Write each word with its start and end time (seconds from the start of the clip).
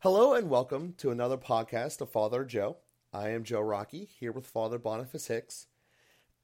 Hello 0.00 0.34
and 0.34 0.48
welcome 0.48 0.94
to 0.98 1.10
another 1.10 1.36
podcast 1.36 2.00
of 2.00 2.08
Father 2.08 2.44
Joe. 2.44 2.76
I 3.12 3.30
am 3.30 3.42
Joe 3.42 3.62
Rockey 3.62 4.08
here 4.20 4.30
with 4.30 4.46
Father 4.46 4.78
Boniface 4.78 5.26
Hicks. 5.26 5.66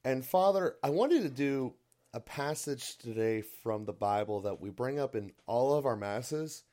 And 0.03 0.25
Father, 0.25 0.75
I 0.83 0.89
wanted 0.89 1.21
to 1.21 1.29
do 1.29 1.75
a 2.13 2.19
passage 2.19 2.97
today 2.97 3.41
from 3.63 3.85
the 3.85 3.93
Bible 3.93 4.41
that 4.41 4.59
we 4.59 4.71
bring 4.71 4.99
up 4.99 5.15
in 5.15 5.31
all 5.47 5.73
of 5.73 5.85
our 5.85 5.95
masses 5.95 6.65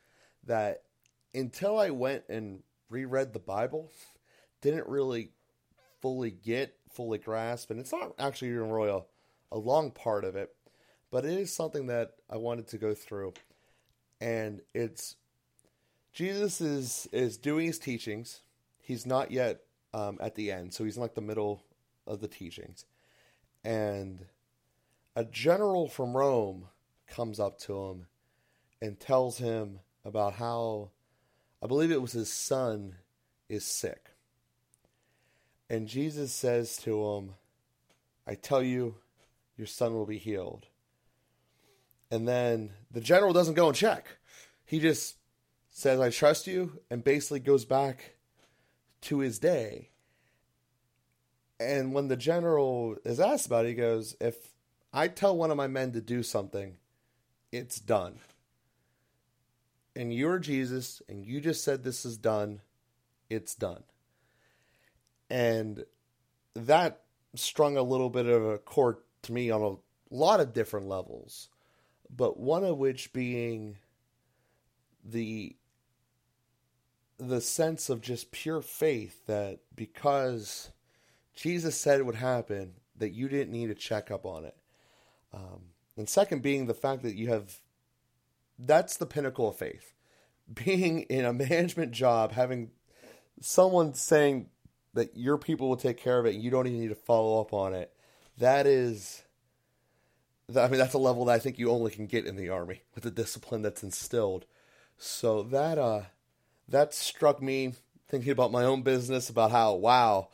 that 0.43 0.83
until 1.33 1.79
I 1.79 1.91
went 1.91 2.25
and 2.29 2.65
reread 2.91 3.33
the 3.33 3.39
Bible, 3.39 3.93
didn't 4.61 4.89
really 4.89 5.31
fully 6.01 6.33
get, 6.33 6.75
fully 6.91 7.19
grasp. 7.19 7.71
And 7.71 7.79
it's 7.79 7.93
not 7.93 8.13
actually 8.19 8.49
even 8.49 8.73
really 8.73 8.91
a, 8.91 9.03
a 9.55 9.57
long 9.57 9.93
part 9.93 10.25
of 10.25 10.35
it, 10.35 10.53
but 11.13 11.25
it 11.25 11.39
is 11.39 11.55
something 11.55 11.87
that 11.87 12.15
I 12.29 12.39
wanted 12.39 12.67
to 12.71 12.79
go 12.79 12.93
through. 12.93 13.35
And 14.21 14.63
it's 14.75 15.15
Jesus 16.13 16.61
is 16.61 17.09
is 17.13 17.37
doing 17.37 17.67
his 17.67 17.79
teachings. 17.79 18.41
He's 18.81 19.07
not 19.07 19.31
yet 19.31 19.61
um, 19.95 20.19
at 20.21 20.35
the 20.35 20.51
end, 20.51 20.75
so 20.75 20.85
he's 20.85 20.97
in 20.97 21.03
like 21.03 21.15
the 21.15 21.21
middle 21.21 21.65
of 22.07 22.21
the 22.21 22.29
teachings, 22.29 22.85
and 23.65 24.27
a 25.15 25.25
general 25.25 25.89
from 25.89 26.17
Rome 26.17 26.69
comes 27.07 27.39
up 27.39 27.59
to 27.61 27.85
him 27.85 28.07
and 28.81 28.99
tells 28.99 29.39
him 29.39 29.81
about 30.05 30.35
how 30.35 30.91
I 31.63 31.67
believe 31.67 31.91
it 31.91 32.03
was 32.03 32.13
his 32.13 32.33
son 32.33 32.97
is 33.49 33.65
sick. 33.65 34.11
And 35.71 35.87
Jesus 35.87 36.33
says 36.33 36.77
to 36.79 37.05
him, 37.05 37.31
I 38.27 38.35
tell 38.35 38.63
you, 38.63 38.97
your 39.57 39.67
son 39.67 39.95
will 39.95 40.07
be 40.07 40.19
healed. 40.19 40.67
And 42.11 42.27
then 42.27 42.71
the 42.91 43.01
general 43.01 43.33
doesn't 43.33 43.55
go 43.55 43.69
and 43.69 43.77
check. 43.77 44.07
He 44.65 44.81
just 44.81 45.17
says, 45.73 45.99
I 45.99 46.11
trust 46.11 46.47
you, 46.47 46.81
and 46.91 47.03
basically 47.03 47.41
goes 47.41 47.65
back 47.65 48.15
to 49.03 49.19
his 49.19 49.39
day. 49.39 49.89
And 51.59 51.95
when 51.95 52.09
the 52.09 52.17
general 52.17 52.97
is 53.05 53.19
asked 53.19 53.47
about 53.47 53.65
it, 53.65 53.71
he 53.71 53.75
goes, 53.75 54.15
If 54.21 54.37
I 54.93 55.09
tell 55.09 55.37
one 55.37 55.51
of 55.51 55.57
my 55.57 55.67
men 55.67 55.93
to 55.93 56.01
do 56.01 56.23
something, 56.23 56.77
it's 57.51 57.81
done. 57.81 58.19
And 59.97 60.13
you're 60.13 60.39
Jesus, 60.39 61.03
and 61.09 61.25
you 61.25 61.41
just 61.41 61.65
said 61.65 61.83
this 61.83 62.05
is 62.05 62.19
done, 62.19 62.61
it's 63.31 63.55
done. 63.55 63.83
And 65.31 65.85
that 66.55 67.01
strung 67.35 67.77
a 67.77 67.83
little 67.83 68.11
bit 68.11 68.27
of 68.27 68.45
a 68.45 68.59
chord 68.59 68.97
to 69.23 69.33
me 69.33 69.51
on 69.51 69.63
a 69.63 70.15
lot 70.15 70.41
of 70.41 70.53
different 70.53 70.89
levels, 70.89 71.49
but 72.15 72.39
one 72.39 72.65
of 72.65 72.77
which 72.77 73.13
being 73.13 73.77
the 75.05 75.57
the 77.29 77.41
sense 77.41 77.89
of 77.89 78.01
just 78.01 78.33
pure 78.33 78.61
faith 78.61 79.27
that 79.27 79.61
because 79.75 80.71
Jesus 81.35 81.79
said 81.79 82.01
it 82.01 82.07
would 82.07 82.17
happen, 82.17 82.75
that 82.97 83.11
you 83.11 83.29
didn't 83.29 83.53
need 83.53 83.69
to 83.69 83.75
check 83.75 84.11
up 84.11 84.27
on 84.27 84.45
it. 84.45 84.57
Um, 85.33 85.63
and 85.97 86.09
second, 86.09 86.43
being 86.43 86.67
the 86.67 86.75
fact 86.75 87.03
that 87.03 87.17
you 87.17 87.29
have 87.29 87.61
that's 88.59 88.97
the 88.97 89.07
pinnacle 89.07 89.49
of 89.49 89.57
faith. 89.57 89.95
Being 90.53 91.03
in 91.03 91.25
a 91.25 91.33
management 91.33 91.93
job, 91.93 92.33
having 92.33 92.71
someone 93.41 93.95
saying 93.95 94.51
that 94.95 95.17
your 95.17 95.39
people 95.39 95.69
will 95.69 95.77
take 95.77 95.97
care 95.97 96.19
of 96.19 96.27
it 96.27 96.35
and 96.35 96.43
you 96.43 96.51
don't 96.51 96.67
even 96.67 96.81
need 96.81 96.89
to 96.89 96.95
follow 96.95 97.41
up 97.41 97.53
on 97.53 97.75
it, 97.75 97.93
that 98.39 98.67
is. 98.67 99.23
I 100.55 100.69
mean, 100.69 100.79
that's 100.79 100.95
a 100.95 100.99
level 100.99 101.25
that 101.27 101.33
I 101.33 101.39
think 101.39 101.59
you 101.59 101.71
only 101.71 101.91
can 101.91 102.07
get 102.07 102.27
in 102.27 102.37
the 102.37 102.51
army 102.51 102.83
with 102.95 103.05
the 103.05 103.11
discipline 103.11 103.63
that's 103.63 103.83
instilled. 103.83 104.45
So 104.99 105.43
that 105.45 105.79
uh, 105.79 106.03
that 106.69 106.95
struck 106.95 107.43
me 107.43 107.75
thinking 108.09 108.31
about 108.33 108.53
my 108.53 108.65
own 108.65 108.83
business 108.83 109.29
about 109.31 109.51
how 109.51 109.75
wow 109.75 110.29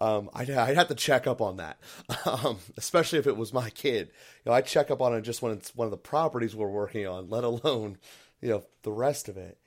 um, 0.00 0.28
I'd, 0.34 0.50
I'd 0.50 0.76
have 0.76 0.88
to 0.88 0.94
check 0.94 1.26
up 1.26 1.40
on 1.40 1.56
that, 1.56 1.78
um, 2.26 2.58
especially 2.76 3.18
if 3.18 3.26
it 3.26 3.36
was 3.36 3.52
my 3.52 3.70
kid. 3.70 4.08
You 4.44 4.50
know, 4.50 4.52
I 4.52 4.60
check 4.60 4.90
up 4.90 5.00
on 5.00 5.14
it 5.14 5.22
just 5.22 5.40
when 5.40 5.52
it's 5.52 5.74
one 5.74 5.86
of 5.86 5.90
the 5.90 5.96
properties 5.96 6.54
we're 6.54 6.68
working 6.68 7.06
on, 7.06 7.30
let 7.30 7.44
alone, 7.44 7.96
you 8.40 8.50
know, 8.50 8.64
the 8.82 8.92
rest 8.92 9.28
of 9.28 9.36
it. 9.36 9.58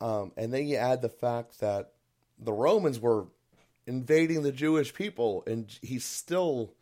Um, 0.00 0.32
and 0.36 0.52
then 0.52 0.66
you 0.66 0.76
add 0.76 1.02
the 1.02 1.08
fact 1.08 1.60
that 1.60 1.92
the 2.38 2.52
Romans 2.52 3.00
were 3.00 3.28
invading 3.86 4.42
the 4.42 4.52
Jewish 4.52 4.92
people, 4.92 5.42
and 5.46 5.74
he 5.82 5.98
still 5.98 6.74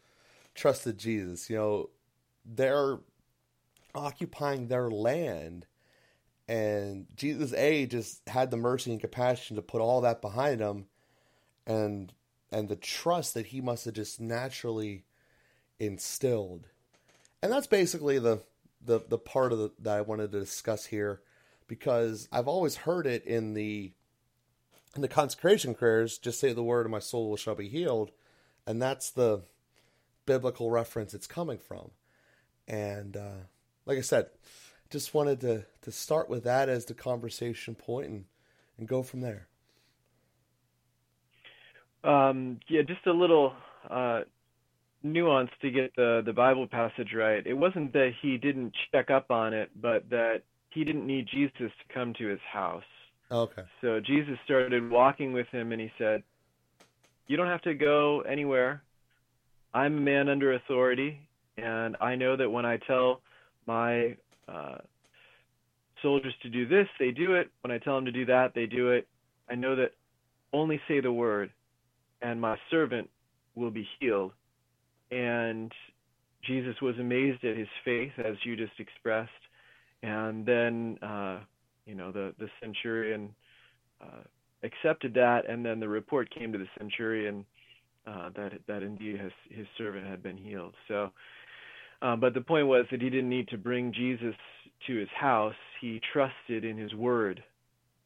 trusted 0.54 0.98
Jesus. 0.98 1.48
You 1.48 1.56
know, 1.56 1.90
they're 2.44 2.98
occupying 3.94 4.66
their 4.66 4.90
land, 4.90 5.66
and 6.48 7.06
Jesus 7.14 7.52
A 7.52 7.86
just 7.86 8.26
had 8.26 8.50
the 8.50 8.56
mercy 8.56 8.90
and 8.90 9.00
compassion 9.00 9.56
to 9.56 9.62
put 9.62 9.82
all 9.82 10.00
that 10.00 10.22
behind 10.22 10.60
him 10.60 10.86
and 11.66 12.12
and 12.50 12.68
the 12.68 12.76
trust 12.76 13.34
that 13.34 13.46
he 13.46 13.60
must 13.60 13.84
have 13.84 13.92
just 13.92 14.18
naturally 14.18 15.04
instilled. 15.78 16.66
And 17.42 17.52
that's 17.52 17.66
basically 17.66 18.18
the 18.18 18.40
the 18.80 19.00
the 19.06 19.18
part 19.18 19.52
of 19.52 19.58
the, 19.58 19.72
that 19.80 19.98
I 19.98 20.00
wanted 20.00 20.32
to 20.32 20.40
discuss 20.40 20.86
here 20.86 21.20
because 21.66 22.28
I've 22.32 22.48
always 22.48 22.76
heard 22.76 23.06
it 23.06 23.24
in 23.26 23.52
the 23.52 23.92
in 24.96 25.02
the 25.02 25.08
consecration 25.08 25.74
prayers 25.74 26.16
just 26.16 26.40
say 26.40 26.54
the 26.54 26.62
word 26.62 26.86
and 26.86 26.92
my 26.92 26.98
soul 26.98 27.36
shall 27.36 27.54
be 27.54 27.68
healed 27.68 28.10
and 28.66 28.80
that's 28.80 29.10
the 29.10 29.42
biblical 30.24 30.70
reference 30.70 31.12
it's 31.12 31.26
coming 31.26 31.58
from. 31.58 31.90
And 32.66 33.16
uh, 33.16 33.44
like 33.84 33.98
I 33.98 34.02
said, 34.02 34.28
just 34.90 35.14
wanted 35.14 35.40
to 35.40 35.64
to 35.82 35.92
start 35.92 36.28
with 36.28 36.44
that 36.44 36.68
as 36.68 36.84
the 36.86 36.94
conversation 36.94 37.74
point 37.74 38.08
and 38.08 38.24
and 38.78 38.88
go 38.88 39.02
from 39.02 39.20
there. 39.20 39.48
Um, 42.04 42.60
yeah, 42.68 42.82
just 42.82 43.06
a 43.06 43.12
little 43.12 43.52
uh, 43.90 44.20
nuance 45.02 45.50
to 45.62 45.70
get 45.70 45.94
the 45.96 46.22
the 46.24 46.32
Bible 46.32 46.66
passage 46.66 47.12
right. 47.14 47.44
It 47.46 47.54
wasn't 47.54 47.92
that 47.92 48.12
he 48.22 48.38
didn't 48.38 48.74
check 48.92 49.10
up 49.10 49.30
on 49.30 49.52
it, 49.52 49.70
but 49.80 50.08
that 50.10 50.42
he 50.70 50.84
didn't 50.84 51.06
need 51.06 51.26
Jesus 51.32 51.52
to 51.58 51.94
come 51.94 52.14
to 52.18 52.26
his 52.26 52.40
house. 52.50 52.84
Okay. 53.30 53.62
So 53.80 54.00
Jesus 54.00 54.38
started 54.44 54.90
walking 54.90 55.32
with 55.32 55.48
him, 55.48 55.72
and 55.72 55.80
he 55.80 55.92
said, 55.98 56.22
"You 57.26 57.36
don't 57.36 57.48
have 57.48 57.62
to 57.62 57.74
go 57.74 58.22
anywhere. 58.22 58.82
I'm 59.74 59.98
a 59.98 60.00
man 60.00 60.28
under 60.28 60.54
authority, 60.54 61.28
and 61.58 61.96
I 62.00 62.14
know 62.14 62.36
that 62.36 62.48
when 62.48 62.64
I 62.64 62.78
tell 62.78 63.20
my 63.66 64.16
uh, 64.48 64.78
soldiers 66.02 66.34
to 66.42 66.48
do 66.48 66.66
this, 66.66 66.86
they 66.98 67.10
do 67.10 67.34
it. 67.34 67.50
When 67.62 67.70
I 67.70 67.78
tell 67.78 67.94
them 67.94 68.04
to 68.04 68.12
do 68.12 68.24
that, 68.26 68.54
they 68.54 68.66
do 68.66 68.90
it. 68.90 69.06
I 69.50 69.54
know 69.54 69.76
that 69.76 69.92
only 70.52 70.80
say 70.88 71.00
the 71.00 71.12
word, 71.12 71.50
and 72.22 72.40
my 72.40 72.56
servant 72.70 73.08
will 73.54 73.70
be 73.70 73.86
healed. 73.98 74.32
And 75.10 75.72
Jesus 76.42 76.74
was 76.80 76.98
amazed 76.98 77.44
at 77.44 77.56
his 77.56 77.68
faith, 77.84 78.12
as 78.18 78.36
you 78.44 78.56
just 78.56 78.78
expressed. 78.78 79.30
And 80.02 80.46
then, 80.46 80.98
uh, 81.02 81.40
you 81.86 81.94
know, 81.94 82.12
the, 82.12 82.34
the 82.38 82.48
centurion 82.60 83.34
uh, 84.00 84.22
accepted 84.62 85.14
that, 85.14 85.48
and 85.48 85.64
then 85.64 85.80
the 85.80 85.88
report 85.88 86.32
came 86.32 86.52
to 86.52 86.58
the 86.58 86.68
centurion 86.78 87.44
uh, 88.06 88.30
that 88.36 88.52
that 88.66 88.82
indeed 88.82 89.20
his, 89.20 89.32
his 89.50 89.66
servant 89.76 90.06
had 90.06 90.22
been 90.22 90.36
healed. 90.36 90.74
So, 90.86 91.10
uh, 92.02 92.16
but 92.16 92.34
the 92.34 92.40
point 92.40 92.66
was 92.66 92.86
that 92.90 93.02
he 93.02 93.10
didn't 93.10 93.28
need 93.28 93.48
to 93.48 93.58
bring 93.58 93.92
Jesus 93.92 94.34
to 94.86 94.96
his 94.96 95.08
house. 95.18 95.54
He 95.80 96.00
trusted 96.12 96.64
in 96.64 96.76
his 96.76 96.94
word. 96.94 97.42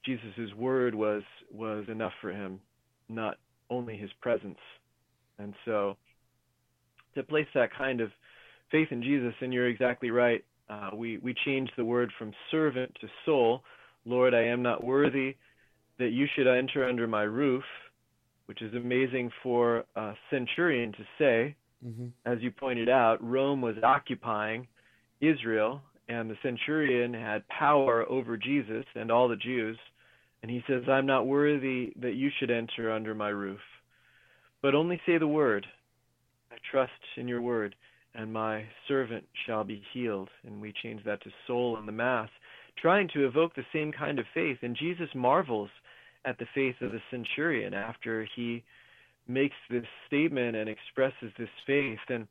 Jesus' 0.05 0.53
word 0.57 0.95
was 0.95 1.23
was 1.53 1.85
enough 1.89 2.13
for 2.21 2.33
him, 2.33 2.61
not 3.09 3.37
only 3.71 3.97
his 3.97 4.11
presence. 4.21 4.59
And 5.39 5.55
so 5.65 5.97
to 7.15 7.23
place 7.23 7.47
that 7.55 7.75
kind 7.77 8.01
of 8.01 8.11
faith 8.71 8.89
in 8.91 9.03
Jesus, 9.03 9.35
and 9.41 9.53
you're 9.53 9.69
exactly 9.69 10.11
right, 10.11 10.45
uh, 10.69 10.91
we, 10.95 11.19
we 11.19 11.35
changed 11.45 11.73
the 11.77 11.85
word 11.85 12.11
from 12.19 12.33
servant 12.51 12.97
to 13.01 13.09
soul. 13.27 13.63
Lord, 14.05 14.35
I 14.35 14.45
am 14.45 14.63
not 14.63 14.83
worthy 14.83 15.37
that 15.99 16.11
you 16.11 16.27
should 16.35 16.47
enter 16.47 16.89
under 16.89 17.07
my 17.07 17.23
roof, 17.23 17.65
which 18.47 18.63
is 18.63 18.75
amazing 18.75 19.31
for 19.43 19.85
a 19.95 20.15
centurion 20.31 20.93
to 20.93 21.05
say. 21.19 21.55
Mm-hmm. 21.87 22.07
As 22.25 22.39
you 22.41 22.51
pointed 22.51 22.89
out, 22.89 23.23
Rome 23.23 23.61
was 23.61 23.77
occupying 23.83 24.67
Israel, 25.21 25.83
and 26.09 26.31
the 26.31 26.39
centurion 26.43 27.15
had 27.15 27.47
power 27.49 28.09
over 28.09 28.37
Jesus 28.37 28.85
and 28.95 29.11
all 29.11 29.29
the 29.29 29.37
Jews. 29.37 29.79
And 30.43 30.51
he 30.51 30.63
says, 30.67 30.83
I'm 30.89 31.07
not 31.07 31.27
worthy 31.27 31.93
that 32.01 32.15
you 32.15 32.31
should 32.39 32.51
enter 32.51 32.93
under 32.93 33.15
my 33.15 33.29
roof, 33.29 33.61
but 34.61 34.75
only 34.75 35.01
say 35.07 35.19
the 35.19 35.27
word. 35.27 35.67
I 36.51 36.57
trust 36.71 36.93
in 37.17 37.29
your 37.29 37.41
word, 37.41 37.75
and 38.15 38.33
my 38.33 38.65
servant 38.89 39.25
shall 39.47 39.65
be 39.65 39.83
healed. 39.93 40.29
And 40.45 40.61
we 40.61 40.75
change 40.83 41.03
that 41.05 41.23
to 41.23 41.31
soul 41.47 41.79
in 41.79 41.87
the 41.87 41.93
Mass, 41.93 42.29
trying 42.81 43.09
to 43.15 43.27
evoke 43.27 43.55
the 43.55 43.65
same 43.73 43.93
kind 43.93 44.19
of 44.19 44.27
faith. 44.35 44.59
And 44.63 44.77
Jesus 44.77 45.09
marvels 45.15 45.71
at 46.25 46.39
the 46.39 46.47
faith 46.55 46.77
of 46.81 46.93
the 46.93 47.01
centurion 47.11 47.75
after 47.75 48.27
he 48.37 48.63
makes 49.29 49.55
this 49.71 49.85
statement 50.07 50.57
and 50.57 50.69
expresses 50.69 51.33
this 51.39 51.49
faith. 51.67 51.99
And 52.09 52.27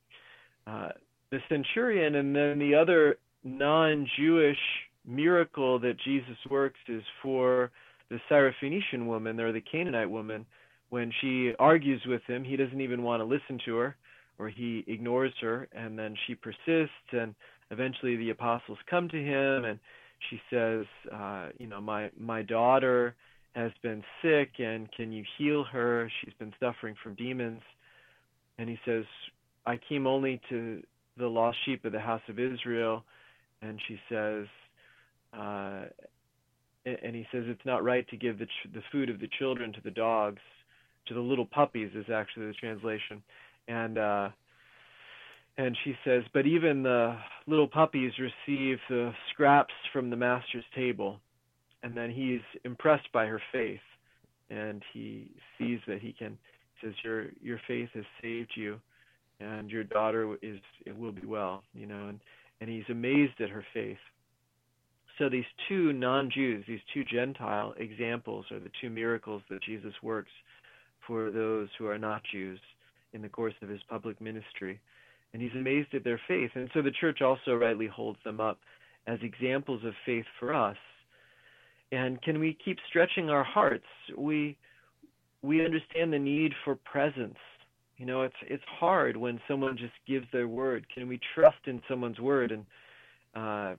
uh, 0.67 0.89
the 1.31 1.39
centurion 1.49 2.15
and 2.15 2.35
then 2.35 2.59
the 2.59 2.75
other 2.75 3.17
non 3.43 4.07
Jewish 4.17 4.57
miracle 5.05 5.79
that 5.79 5.97
Jesus 6.03 6.37
works 6.49 6.79
is 6.87 7.03
for 7.23 7.71
the 8.09 8.19
Syrophoenician 8.29 9.05
woman 9.05 9.39
or 9.39 9.51
the 9.51 9.61
Canaanite 9.61 10.09
woman, 10.09 10.45
when 10.89 11.11
she 11.21 11.53
argues 11.57 12.01
with 12.05 12.21
him, 12.27 12.43
he 12.43 12.57
doesn't 12.57 12.81
even 12.81 13.01
want 13.01 13.21
to 13.21 13.25
listen 13.25 13.59
to 13.65 13.77
her 13.77 13.95
or 14.41 14.49
he 14.49 14.83
ignores 14.87 15.31
her 15.39 15.67
and 15.71 15.97
then 15.97 16.15
she 16.25 16.33
persists 16.33 17.11
and 17.11 17.35
eventually 17.69 18.17
the 18.17 18.31
apostles 18.31 18.77
come 18.89 19.07
to 19.07 19.23
him 19.23 19.65
and 19.65 19.79
she 20.29 20.41
says 20.49 20.85
uh, 21.13 21.49
you 21.59 21.67
know 21.67 21.79
my 21.79 22.09
my 22.19 22.41
daughter 22.41 23.15
has 23.53 23.71
been 23.83 24.03
sick 24.21 24.51
and 24.59 24.91
can 24.91 25.11
you 25.11 25.23
heal 25.37 25.63
her? 25.65 26.09
She's 26.21 26.33
been 26.39 26.53
suffering 26.59 26.95
from 27.03 27.15
demons. 27.15 27.61
And 28.57 28.69
he 28.69 28.77
says 28.85 29.05
i 29.65 29.79
came 29.89 30.07
only 30.07 30.41
to 30.49 30.81
the 31.17 31.27
lost 31.27 31.57
sheep 31.65 31.85
of 31.85 31.91
the 31.91 31.99
house 31.99 32.21
of 32.29 32.39
israel. 32.39 33.03
And 33.61 33.79
she 33.87 33.99
says 34.09 34.45
uh, 35.33 35.85
and 36.85 37.15
he 37.15 37.27
says 37.31 37.43
it's 37.47 37.65
not 37.65 37.83
right 37.83 38.07
to 38.09 38.17
give 38.17 38.39
the 38.39 38.47
the 38.73 38.81
food 38.91 39.09
of 39.09 39.19
the 39.19 39.29
children 39.39 39.71
to 39.73 39.81
the 39.83 39.91
dogs 39.91 40.41
to 41.07 41.13
the 41.13 41.19
little 41.19 41.45
puppies 41.45 41.91
is 41.95 42.05
actually 42.13 42.47
the 42.47 42.53
translation. 42.53 43.21
And 43.67 43.97
uh, 43.97 44.29
and 45.57 45.77
she 45.83 45.95
says, 46.05 46.23
but 46.33 46.45
even 46.45 46.83
the 46.83 47.17
little 47.45 47.67
puppies 47.67 48.13
receive 48.17 48.77
the 48.89 49.11
scraps 49.31 49.73
from 49.91 50.09
the 50.09 50.15
master's 50.15 50.63
table. 50.75 51.19
And 51.83 51.95
then 51.95 52.11
he's 52.11 52.41
impressed 52.63 53.11
by 53.11 53.25
her 53.25 53.41
faith, 53.51 53.79
and 54.49 54.83
he 54.93 55.31
sees 55.57 55.79
that 55.87 55.99
he 55.99 56.13
can. 56.13 56.37
He 56.75 56.87
says, 56.87 56.95
"Your 57.03 57.27
your 57.41 57.59
faith 57.67 57.89
has 57.93 58.05
saved 58.21 58.51
you, 58.55 58.79
and 59.39 59.69
your 59.71 59.83
daughter 59.83 60.37
is 60.41 60.59
it 60.85 60.95
will 60.97 61.11
be 61.11 61.25
well." 61.25 61.63
You 61.73 61.87
know, 61.87 62.07
and 62.07 62.19
and 62.59 62.69
he's 62.69 62.89
amazed 62.89 63.41
at 63.41 63.49
her 63.49 63.65
faith. 63.73 63.97
So 65.17 65.27
these 65.29 65.45
two 65.67 65.91
non-Jews, 65.93 66.65
these 66.67 66.79
two 66.93 67.03
Gentile 67.03 67.73
examples, 67.77 68.45
are 68.51 68.59
the 68.59 68.71
two 68.79 68.89
miracles 68.89 69.41
that 69.49 69.61
Jesus 69.63 69.93
works 70.01 70.31
for 71.05 71.31
those 71.31 71.69
who 71.77 71.87
are 71.87 71.97
not 71.97 72.23
Jews 72.31 72.59
in 73.13 73.21
the 73.21 73.29
course 73.29 73.53
of 73.61 73.69
his 73.69 73.81
public 73.89 74.21
ministry. 74.21 74.79
And 75.33 75.41
he's 75.41 75.51
amazed 75.53 75.93
at 75.93 76.03
their 76.03 76.21
faith. 76.27 76.51
And 76.55 76.69
so 76.73 76.81
the 76.81 76.91
church 76.91 77.21
also 77.21 77.55
rightly 77.55 77.87
holds 77.87 78.19
them 78.23 78.39
up 78.39 78.59
as 79.07 79.19
examples 79.21 79.83
of 79.83 79.93
faith 80.05 80.25
for 80.39 80.53
us. 80.53 80.77
And 81.91 82.21
can 82.21 82.39
we 82.39 82.57
keep 82.63 82.77
stretching 82.89 83.29
our 83.29 83.43
hearts? 83.43 83.85
We 84.17 84.57
we 85.41 85.65
understand 85.65 86.13
the 86.13 86.19
need 86.19 86.53
for 86.63 86.75
presence. 86.75 87.37
You 87.97 88.05
know, 88.05 88.23
it's 88.23 88.35
it's 88.43 88.63
hard 88.79 89.17
when 89.17 89.39
someone 89.47 89.77
just 89.77 89.93
gives 90.07 90.25
their 90.31 90.47
word. 90.47 90.85
Can 90.93 91.07
we 91.07 91.19
trust 91.35 91.57
in 91.65 91.81
someone's 91.89 92.19
word? 92.19 92.51
And 92.51 92.65
uh, 93.35 93.75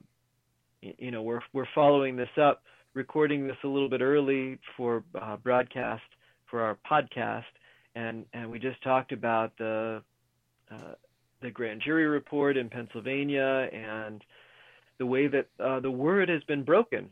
you 0.81 1.11
know, 1.11 1.21
we're 1.21 1.41
we're 1.53 1.67
following 1.73 2.15
this 2.15 2.29
up, 2.41 2.63
recording 2.93 3.47
this 3.47 3.57
a 3.63 3.67
little 3.67 3.89
bit 3.89 4.01
early 4.01 4.59
for 4.77 5.03
uh, 5.19 5.37
broadcast 5.37 6.03
for 6.49 6.61
our 6.61 6.77
podcast, 6.89 7.43
and 7.95 8.25
and 8.33 8.49
we 8.49 8.59
just 8.59 8.81
talked 8.83 9.11
about 9.11 9.57
the 9.57 10.01
uh, 10.71 10.93
the 11.41 11.51
grand 11.51 11.81
jury 11.83 12.07
report 12.07 12.57
in 12.57 12.69
Pennsylvania 12.69 13.67
and 13.73 14.23
the 14.99 15.05
way 15.05 15.27
that 15.27 15.47
uh, 15.59 15.79
the 15.79 15.91
word 15.91 16.29
has 16.29 16.43
been 16.43 16.63
broken. 16.63 17.09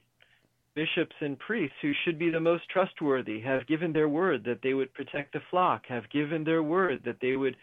Bishops 0.74 1.16
and 1.20 1.38
priests 1.38 1.76
who 1.82 1.92
should 2.04 2.18
be 2.18 2.30
the 2.30 2.40
most 2.40 2.64
trustworthy 2.70 3.42
have 3.42 3.68
given 3.68 3.92
their 3.92 4.08
word 4.08 4.44
that 4.46 4.60
they 4.64 4.74
would 4.74 4.94
protect 4.94 5.34
the 5.34 5.42
flock, 5.50 5.84
have 5.88 6.10
given 6.10 6.44
their 6.44 6.64
word 6.64 7.02
that 7.06 7.18
they 7.22 7.36
would 7.36 7.58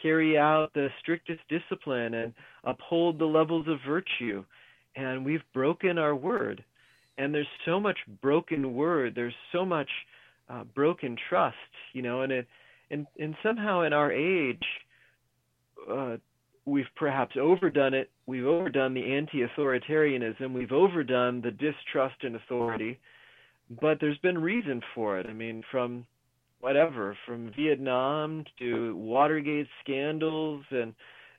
carry 0.00 0.38
out 0.38 0.72
the 0.74 0.88
strictest 1.00 1.40
discipline 1.48 2.14
and 2.14 2.32
uphold 2.64 3.18
the 3.18 3.24
levels 3.24 3.66
of 3.68 3.78
virtue. 3.86 4.44
And 4.94 5.24
we've 5.24 5.42
broken 5.52 5.98
our 5.98 6.14
word. 6.14 6.64
And 7.18 7.34
there's 7.34 7.46
so 7.64 7.80
much 7.80 7.98
broken 8.20 8.74
word. 8.74 9.14
There's 9.14 9.34
so 9.50 9.64
much 9.64 9.88
uh, 10.48 10.64
broken 10.74 11.16
trust, 11.28 11.56
you 11.92 12.02
know, 12.02 12.22
and 12.22 12.32
it, 12.32 12.46
and 12.90 13.06
and 13.18 13.34
somehow 13.42 13.82
in 13.82 13.92
our 13.92 14.12
age, 14.12 14.62
uh, 15.90 16.16
we've 16.64 16.84
perhaps 16.96 17.36
overdone 17.40 17.94
it. 17.94 18.10
We've 18.26 18.46
overdone 18.46 18.94
the 18.94 19.12
anti-authoritarianism. 19.12 20.52
We've 20.52 20.72
overdone 20.72 21.40
the 21.40 21.50
distrust 21.50 22.22
in 22.22 22.36
authority, 22.36 22.98
but 23.80 23.98
there's 24.00 24.18
been 24.18 24.38
reason 24.38 24.80
for 24.94 25.18
it. 25.18 25.26
I 25.28 25.32
mean, 25.32 25.62
from 25.70 26.06
whatever, 26.60 27.16
from 27.26 27.52
Vietnam 27.56 28.44
to 28.58 28.96
Watergate 28.96 29.66
scandals 29.82 30.64
and 30.70 30.94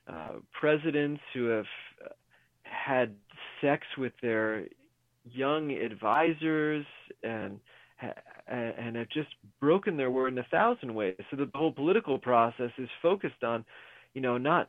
uh, 0.06 0.40
presidents 0.58 1.22
who 1.32 1.46
have 1.46 1.64
had 2.62 3.14
sex 3.60 3.86
with 3.96 4.12
their 4.20 4.66
young 5.30 5.70
advisors 5.72 6.84
and 7.22 7.58
and 8.48 8.96
have 8.96 9.08
just 9.08 9.28
broken 9.60 9.96
their 9.96 10.10
word 10.10 10.32
in 10.34 10.38
a 10.38 10.46
thousand 10.50 10.94
ways. 10.94 11.14
So 11.30 11.36
the 11.36 11.48
whole 11.54 11.72
political 11.72 12.18
process 12.18 12.70
is 12.76 12.88
focused 13.00 13.42
on, 13.42 13.64
you 14.12 14.20
know, 14.20 14.36
not 14.36 14.68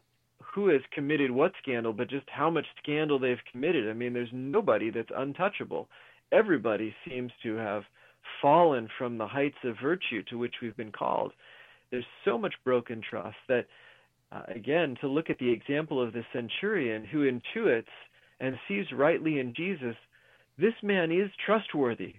who 0.55 0.69
has 0.69 0.81
committed 0.93 1.29
what 1.29 1.51
scandal, 1.61 1.91
but 1.91 2.09
just 2.09 2.25
how 2.29 2.49
much 2.49 2.65
scandal 2.81 3.19
they've 3.19 3.37
committed. 3.51 3.89
I 3.89 3.93
mean, 3.93 4.13
there's 4.13 4.29
nobody 4.31 4.89
that's 4.89 5.09
untouchable. 5.13 5.89
Everybody 6.31 6.95
seems 7.05 7.33
to 7.43 7.55
have 7.57 7.83
fallen 8.41 8.87
from 8.97 9.17
the 9.17 9.27
heights 9.27 9.57
of 9.65 9.75
virtue 9.83 10.23
to 10.29 10.37
which 10.37 10.55
we've 10.61 10.77
been 10.77 10.93
called. 10.93 11.33
There's 11.91 12.05
so 12.23 12.37
much 12.37 12.53
broken 12.63 13.01
trust 13.07 13.35
that, 13.49 13.65
uh, 14.31 14.43
again, 14.47 14.95
to 15.01 15.07
look 15.09 15.29
at 15.29 15.37
the 15.39 15.51
example 15.51 16.01
of 16.01 16.13
the 16.13 16.23
centurion 16.31 17.03
who 17.03 17.29
intuits 17.29 17.83
and 18.39 18.55
sees 18.65 18.85
rightly 18.93 19.39
in 19.39 19.53
Jesus, 19.53 19.95
this 20.57 20.73
man 20.81 21.11
is 21.11 21.29
trustworthy. 21.45 22.15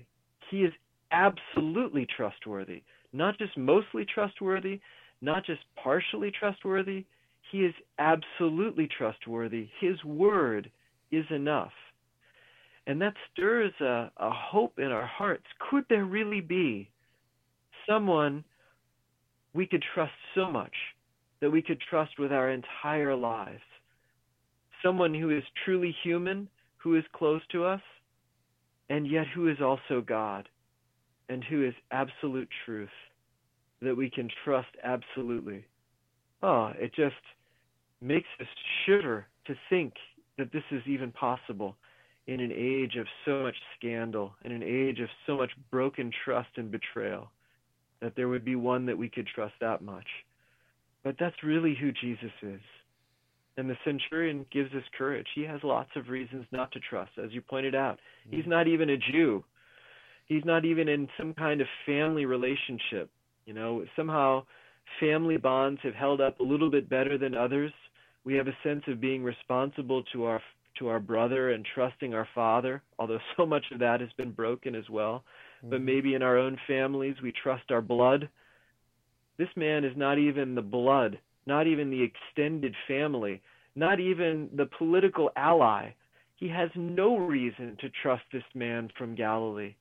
He 0.51 0.59
is 0.59 0.73
absolutely 1.11 2.07
trustworthy, 2.15 2.83
not 3.15 3.39
just 3.39 3.57
mostly 3.57 4.05
trustworthy, 4.05 4.81
not 5.23 5.47
just 5.47 5.61
partially 5.83 6.31
trustworthy. 6.31 7.07
He 7.51 7.65
is 7.65 7.75
absolutely 7.99 8.89
trustworthy. 8.89 9.69
His 9.81 10.03
word 10.05 10.71
is 11.11 11.25
enough. 11.31 11.73
And 12.87 13.01
that 13.03 13.15
stirs 13.33 13.73
a, 13.81 14.11
a 14.17 14.31
hope 14.31 14.79
in 14.79 14.93
our 14.93 15.07
hearts. 15.07 15.45
Could 15.71 15.85
there 15.89 16.05
really 16.05 16.41
be 16.41 16.91
someone 17.89 18.45
we 19.55 19.67
could 19.67 19.85
trust 19.95 20.13
so 20.35 20.51
much 20.51 20.75
that 21.41 21.51
we 21.51 21.63
could 21.63 21.81
trust 21.81 22.19
with 22.19 22.33
our 22.33 22.51
entire 22.51 23.15
lives? 23.15 23.63
Someone 24.83 25.15
who 25.15 25.31
is 25.31 25.43
truly 25.65 25.95
human, 26.03 26.49
who 26.77 26.97
is 26.97 27.05
close 27.13 27.43
to 27.53 27.65
us, 27.65 27.81
and 28.89 29.07
yet 29.07 29.27
who 29.35 29.49
is 29.49 29.61
also 29.61 30.01
God 30.01 30.49
and 31.29 31.43
who 31.43 31.67
is 31.67 31.75
absolute 31.91 32.49
truth 32.65 32.89
that 33.83 33.97
we 33.97 34.09
can 34.09 34.29
trust 34.45 34.69
absolutely. 34.85 35.65
Oh, 36.43 36.73
it 36.79 36.95
just 36.95 37.15
makes 38.01 38.29
us 38.41 38.47
shiver 38.85 39.27
to 39.47 39.55
think 39.71 39.95
that 40.39 40.53
this 40.53 40.63
is 40.71 40.83
even 40.87 41.11
possible 41.13 41.77
in 42.27 42.41
an 42.41 42.53
age 42.53 42.97
of 42.97 43.07
so 43.25 43.43
much 43.43 43.55
scandal, 43.79 44.33
in 44.45 44.53
an 44.53 44.63
age 44.63 45.01
of 45.01 45.09
so 45.27 45.37
much 45.37 45.53
broken 45.71 46.11
trust 46.25 46.49
and 46.57 46.71
betrayal, 46.71 47.31
that 48.01 48.15
there 48.17 48.29
would 48.29 48.45
be 48.45 48.57
one 48.57 48.85
that 48.87 48.99
we 48.99 49.09
could 49.09 49.27
trust 49.27 49.55
that 49.61 49.83
much. 49.83 50.07
But 51.05 51.17
that's 51.19 51.43
really 51.43 51.77
who 51.81 51.93
Jesus 51.93 52.33
is. 52.43 52.61
And 53.57 53.71
the 53.71 53.77
centurion 53.85 54.45
gives 54.53 54.73
us 54.75 54.83
courage. 54.99 55.29
He 55.35 55.45
has 55.45 55.61
lots 55.63 55.91
of 55.97 56.09
reasons 56.09 56.45
not 56.51 56.73
to 56.73 56.81
trust, 56.81 57.13
as 57.23 57.33
you 57.33 57.41
pointed 57.41 57.75
out. 57.75 57.99
He's 58.31 58.45
mm. 58.45 58.49
not 58.49 58.67
even 58.67 58.91
a 58.91 58.99
Jew 58.99 59.45
he's 60.27 60.45
not 60.45 60.65
even 60.65 60.89
in 60.89 61.09
some 61.19 61.33
kind 61.33 61.61
of 61.61 61.67
family 61.87 62.27
relationship. 62.27 63.11
You 63.47 63.55
know, 63.55 63.85
somehow 63.97 64.45
family 65.01 65.37
bonds 65.37 65.81
have 65.83 65.95
held 65.95 66.21
up 66.21 66.41
a 66.41 66.45
little 66.45 66.71
bit 66.71 66.89
better 66.89 67.19
than 67.19 67.35
others. 67.35 67.73
We 68.25 68.35
have 68.35 68.49
a 68.49 68.57
sense 68.63 68.83
of 68.89 69.01
being 69.01 69.23
responsible 69.23 70.03
to 70.13 70.25
our 70.25 70.43
to 70.79 70.89
our 70.89 71.01
brother 71.01 71.53
and 71.53 71.67
trusting 71.75 72.13
our 72.13 72.29
father, 72.35 72.83
although 72.99 73.19
so 73.37 73.47
much 73.47 73.65
of 73.73 73.79
that 73.79 74.01
has 74.01 74.11
been 74.19 74.33
broken 74.33 74.75
as 74.75 74.89
well. 74.91 75.25
Mm-hmm. 75.59 75.71
But 75.71 75.81
maybe 75.81 76.15
in 76.15 76.23
our 76.23 76.37
own 76.37 76.59
families 76.67 77.17
we 77.23 77.33
trust 77.33 77.71
our 77.71 77.81
blood. 77.81 78.29
This 79.39 79.49
man 79.57 79.85
is 79.85 79.97
not 79.97 80.19
even 80.19 80.55
the 80.55 80.63
blood, 80.63 81.19
not 81.47 81.67
even 81.67 81.91
the 81.91 82.03
extended 82.03 82.75
family, 82.89 83.43
not 83.75 84.01
even 84.01 84.49
the 84.55 84.69
political 84.79 85.31
ally. 85.37 85.91
He 86.37 86.49
has 86.49 86.71
no 86.75 87.17
reason 87.17 87.77
to 87.81 87.89
trust 88.03 88.25
this 88.33 88.45
man 88.55 88.91
from 88.99 89.15
Galilee 89.15 89.75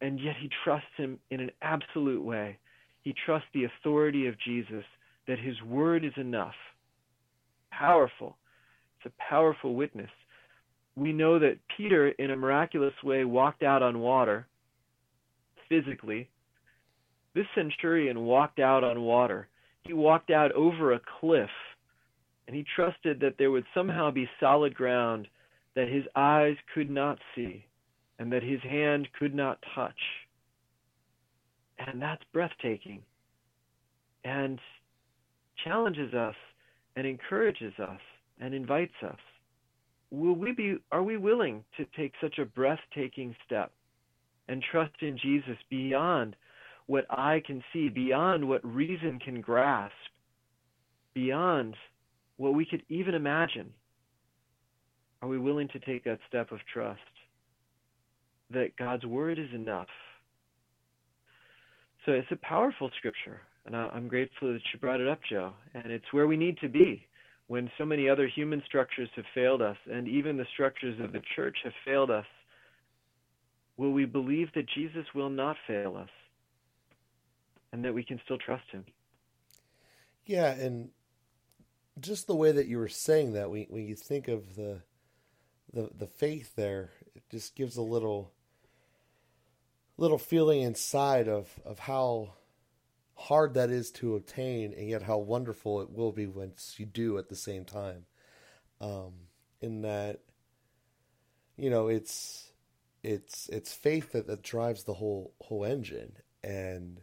and 0.00 0.20
yet 0.20 0.34
he 0.40 0.48
trusts 0.64 0.88
him 0.96 1.18
in 1.30 1.40
an 1.40 1.50
absolute 1.62 2.22
way. 2.22 2.58
He 3.02 3.14
trusts 3.24 3.48
the 3.52 3.64
authority 3.64 4.26
of 4.26 4.38
Jesus, 4.40 4.84
that 5.26 5.38
his 5.38 5.60
word 5.62 6.04
is 6.04 6.12
enough. 6.16 6.54
Powerful. 7.70 8.36
It's 8.98 9.12
a 9.14 9.22
powerful 9.30 9.74
witness. 9.74 10.10
We 10.96 11.12
know 11.12 11.38
that 11.38 11.58
Peter, 11.76 12.08
in 12.08 12.30
a 12.30 12.36
miraculous 12.36 12.94
way, 13.02 13.24
walked 13.24 13.62
out 13.62 13.82
on 13.82 14.00
water 14.00 14.46
physically. 15.68 16.28
This 17.34 17.46
centurion 17.54 18.20
walked 18.20 18.58
out 18.58 18.84
on 18.84 19.02
water. 19.02 19.48
He 19.84 19.92
walked 19.92 20.30
out 20.30 20.52
over 20.52 20.92
a 20.92 21.00
cliff, 21.20 21.50
and 22.46 22.54
he 22.54 22.64
trusted 22.76 23.20
that 23.20 23.36
there 23.38 23.50
would 23.50 23.64
somehow 23.72 24.10
be 24.10 24.28
solid 24.40 24.74
ground 24.74 25.28
that 25.74 25.88
his 25.88 26.04
eyes 26.16 26.56
could 26.74 26.90
not 26.90 27.18
see 27.34 27.64
and 28.18 28.32
that 28.32 28.42
his 28.42 28.60
hand 28.62 29.08
could 29.18 29.34
not 29.34 29.64
touch. 29.74 29.98
And 31.86 32.00
that's 32.00 32.22
breathtaking 32.32 33.02
and 34.24 34.58
challenges 35.64 36.12
us 36.14 36.34
and 36.96 37.06
encourages 37.06 37.72
us 37.78 38.00
and 38.38 38.54
invites 38.54 38.94
us. 39.02 39.18
Will 40.10 40.34
we 40.34 40.52
be 40.52 40.76
are 40.92 41.02
we 41.02 41.16
willing 41.16 41.64
to 41.76 41.86
take 41.96 42.12
such 42.20 42.38
a 42.38 42.44
breathtaking 42.44 43.34
step 43.46 43.70
and 44.48 44.62
trust 44.70 44.94
in 45.00 45.16
Jesus 45.16 45.56
beyond 45.70 46.36
what 46.86 47.06
I 47.08 47.40
can 47.46 47.62
see, 47.72 47.88
beyond 47.88 48.46
what 48.48 48.64
reason 48.64 49.20
can 49.24 49.40
grasp, 49.40 49.94
beyond 51.14 51.76
what 52.36 52.54
we 52.54 52.66
could 52.66 52.82
even 52.88 53.14
imagine? 53.14 53.72
Are 55.22 55.28
we 55.28 55.38
willing 55.38 55.68
to 55.68 55.78
take 55.78 56.04
that 56.04 56.18
step 56.28 56.50
of 56.50 56.58
trust 56.72 57.00
that 58.50 58.76
God's 58.76 59.06
word 59.06 59.38
is 59.38 59.54
enough? 59.54 59.86
So 62.10 62.14
it's 62.14 62.32
a 62.32 62.46
powerful 62.46 62.90
scripture, 62.98 63.40
and 63.66 63.76
I'm 63.76 64.08
grateful 64.08 64.52
that 64.52 64.62
you 64.72 64.80
brought 64.80 65.00
it 65.00 65.06
up, 65.06 65.20
Joe. 65.30 65.52
And 65.74 65.92
it's 65.92 66.12
where 66.12 66.26
we 66.26 66.36
need 66.36 66.58
to 66.58 66.68
be 66.68 67.06
when 67.46 67.70
so 67.78 67.84
many 67.84 68.08
other 68.08 68.26
human 68.26 68.60
structures 68.66 69.08
have 69.14 69.26
failed 69.32 69.62
us, 69.62 69.76
and 69.88 70.08
even 70.08 70.36
the 70.36 70.46
structures 70.52 70.98
of 70.98 71.12
the 71.12 71.22
church 71.36 71.58
have 71.62 71.72
failed 71.84 72.10
us. 72.10 72.24
Will 73.76 73.92
we 73.92 74.06
believe 74.06 74.48
that 74.56 74.68
Jesus 74.74 75.06
will 75.14 75.30
not 75.30 75.56
fail 75.68 75.96
us? 75.96 76.08
and 77.72 77.84
that 77.84 77.94
we 77.94 78.02
can 78.02 78.20
still 78.24 78.38
trust 78.38 78.64
him. 78.72 78.84
Yeah, 80.26 80.50
and 80.50 80.90
just 82.00 82.26
the 82.26 82.34
way 82.34 82.50
that 82.50 82.66
you 82.66 82.78
were 82.78 82.88
saying 82.88 83.34
that, 83.34 83.50
when, 83.50 83.66
you 83.70 83.94
think 83.94 84.26
of 84.26 84.56
the, 84.56 84.82
the 85.72 85.90
the 85.96 86.06
faith 86.08 86.56
there, 86.56 86.90
it 87.14 87.22
just 87.30 87.54
gives 87.54 87.76
a 87.76 87.82
little 87.82 88.32
little 90.00 90.18
feeling 90.18 90.62
inside 90.62 91.28
of, 91.28 91.60
of 91.64 91.78
how 91.78 92.32
hard 93.14 93.52
that 93.54 93.68
is 93.68 93.90
to 93.90 94.16
obtain, 94.16 94.72
and 94.72 94.88
yet 94.88 95.02
how 95.02 95.18
wonderful 95.18 95.82
it 95.82 95.90
will 95.90 96.10
be 96.10 96.26
once 96.26 96.76
you 96.78 96.86
do 96.86 97.18
at 97.18 97.28
the 97.28 97.36
same 97.36 97.66
time. 97.66 98.06
Um, 98.80 99.12
in 99.60 99.82
that, 99.82 100.20
you 101.56 101.68
know, 101.68 101.88
it's 101.88 102.50
it's 103.02 103.48
it's 103.50 103.74
faith 103.74 104.12
that, 104.12 104.26
that 104.26 104.42
drives 104.42 104.84
the 104.84 104.94
whole 104.94 105.34
whole 105.42 105.64
engine, 105.64 106.14
and 106.42 107.02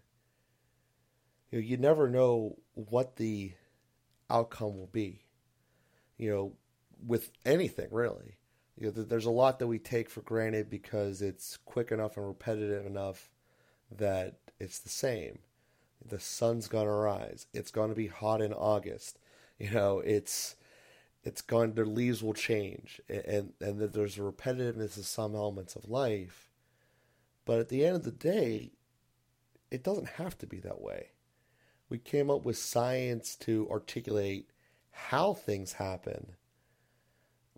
you 1.51 1.59
know, 1.59 1.63
you 1.63 1.77
never 1.77 2.09
know 2.09 2.57
what 2.73 3.17
the 3.17 3.53
outcome 4.27 4.75
will 4.75 4.89
be. 4.91 5.21
You 6.17 6.31
know, 6.31 6.53
with 7.05 7.29
anything 7.45 7.89
really. 7.91 8.37
You 8.77 8.91
know, 8.91 9.03
there's 9.03 9.25
a 9.25 9.31
lot 9.31 9.59
that 9.59 9.67
we 9.67 9.79
take 9.79 10.09
for 10.09 10.21
granted 10.21 10.69
because 10.69 11.21
it's 11.21 11.57
quick 11.57 11.91
enough 11.91 12.17
and 12.17 12.27
repetitive 12.27 12.85
enough 12.85 13.29
that 13.91 14.35
it's 14.59 14.79
the 14.79 14.89
same. 14.89 15.39
The 16.05 16.19
sun's 16.19 16.67
gonna 16.67 16.91
rise. 16.91 17.47
It's 17.53 17.71
gonna 17.71 17.95
be 17.95 18.07
hot 18.07 18.41
in 18.41 18.53
August. 18.53 19.19
You 19.59 19.71
know, 19.71 20.01
it's 20.01 20.55
it's 21.23 21.41
going. 21.41 21.73
The 21.73 21.83
leaves 21.83 22.21
will 22.21 22.35
change, 22.35 23.01
and 23.09 23.53
and 23.59 23.79
that 23.79 23.93
there's 23.93 24.19
a 24.19 24.21
repetitiveness 24.21 24.97
of 24.97 25.07
some 25.07 25.33
elements 25.33 25.75
of 25.75 25.89
life. 25.89 26.51
But 27.43 27.57
at 27.59 27.69
the 27.69 27.83
end 27.83 27.95
of 27.95 28.03
the 28.03 28.11
day, 28.11 28.73
it 29.71 29.83
doesn't 29.83 30.09
have 30.09 30.37
to 30.37 30.45
be 30.45 30.59
that 30.59 30.79
way 30.79 31.13
we 31.89 31.97
came 31.97 32.29
up 32.29 32.43
with 32.43 32.57
science 32.57 33.35
to 33.35 33.67
articulate 33.71 34.49
how 34.91 35.33
things 35.33 35.73
happen. 35.73 36.33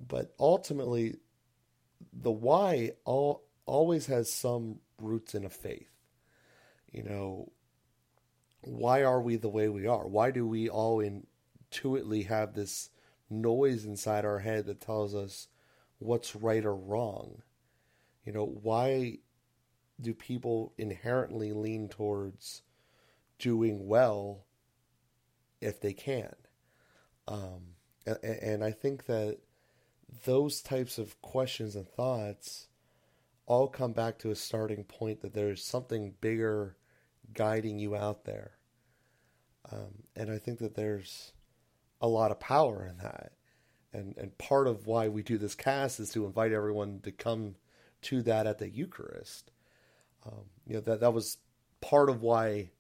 But 0.05 0.33
ultimately, 0.39 1.17
the 2.13 2.31
why 2.31 2.91
all, 3.05 3.43
always 3.65 4.05
has 4.07 4.31
some 4.31 4.79
roots 5.01 5.35
in 5.35 5.45
a 5.45 5.49
faith. 5.49 5.89
You 6.91 7.03
know, 7.03 7.51
why 8.61 9.03
are 9.03 9.21
we 9.21 9.35
the 9.35 9.49
way 9.49 9.69
we 9.69 9.87
are? 9.87 10.07
Why 10.07 10.31
do 10.31 10.47
we 10.47 10.69
all 10.69 11.01
intuitively 11.01 12.23
have 12.23 12.53
this 12.53 12.89
noise 13.29 13.85
inside 13.85 14.25
our 14.25 14.39
head 14.39 14.65
that 14.65 14.81
tells 14.81 15.13
us 15.13 15.47
what's 15.99 16.35
right 16.35 16.65
or 16.65 16.75
wrong? 16.75 17.43
You 18.25 18.33
know, 18.33 18.45
why 18.45 19.19
do 20.01 20.13
people 20.13 20.73
inherently 20.77 21.51
lean 21.51 21.89
towards 21.89 22.63
doing 23.39 23.87
well 23.87 24.45
if 25.61 25.79
they 25.79 25.93
can. 25.93 26.33
Um, 27.27 27.75
and, 28.05 28.17
and 28.23 28.63
I 28.63 28.71
think 28.71 29.05
that 29.05 29.39
those 30.25 30.61
types 30.61 30.97
of 30.97 31.21
questions 31.21 31.75
and 31.75 31.87
thoughts 31.87 32.67
all 33.45 33.67
come 33.67 33.93
back 33.93 34.19
to 34.19 34.31
a 34.31 34.35
starting 34.35 34.83
point 34.83 35.21
that 35.21 35.33
there's 35.33 35.63
something 35.63 36.13
bigger 36.21 36.77
guiding 37.33 37.79
you 37.79 37.95
out 37.95 38.25
there. 38.25 38.51
Um, 39.71 40.03
and 40.15 40.31
I 40.31 40.37
think 40.37 40.59
that 40.59 40.75
there's 40.75 41.33
a 42.01 42.07
lot 42.07 42.31
of 42.31 42.39
power 42.39 42.85
in 42.85 42.97
that. 42.97 43.33
And, 43.91 44.15
and 44.17 44.37
part 44.37 44.67
of 44.67 44.85
why 44.85 45.07
we 45.07 45.23
do 45.23 45.37
this 45.37 45.55
cast 45.55 45.99
is 45.99 46.11
to 46.11 46.25
invite 46.25 46.51
everyone 46.51 46.99
to 47.01 47.11
come 47.11 47.55
to 48.03 48.21
that 48.23 48.45
at 48.45 48.59
the 48.59 48.69
Eucharist. 48.69 49.51
Um, 50.25 50.45
you 50.67 50.75
know, 50.75 50.81
that, 50.81 50.99
that 50.99 51.13
was 51.13 51.37
part 51.81 52.09
of 52.09 52.21
why 52.21 52.71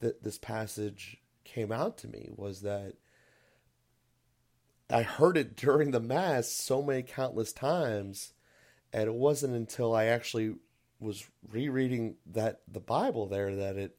that 0.00 0.22
this 0.22 0.38
passage 0.38 1.18
came 1.44 1.70
out 1.70 1.98
to 1.98 2.08
me 2.08 2.30
was 2.34 2.62
that 2.62 2.94
I 4.90 5.02
heard 5.02 5.36
it 5.36 5.56
during 5.56 5.90
the 5.90 6.00
mass 6.00 6.48
so 6.48 6.82
many 6.82 7.02
countless 7.02 7.52
times, 7.52 8.32
and 8.92 9.08
it 9.08 9.14
wasn't 9.14 9.54
until 9.54 9.94
I 9.94 10.06
actually 10.06 10.54
was 11.00 11.28
rereading 11.50 12.16
that 12.26 12.60
the 12.68 12.80
Bible 12.80 13.26
there 13.26 13.54
that 13.56 13.76
it 13.76 13.96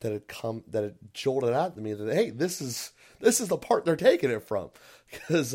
that 0.00 0.12
it 0.12 0.28
come 0.28 0.62
that 0.68 0.84
it 0.84 0.96
jolted 1.14 1.52
out 1.52 1.74
to 1.74 1.80
me 1.80 1.94
that 1.94 2.12
hey 2.12 2.30
this 2.30 2.60
is 2.60 2.92
this 3.18 3.40
is 3.40 3.48
the 3.48 3.56
part 3.56 3.84
they're 3.84 3.96
taking 3.96 4.30
it 4.30 4.42
from. 4.42 4.70
Because 5.10 5.54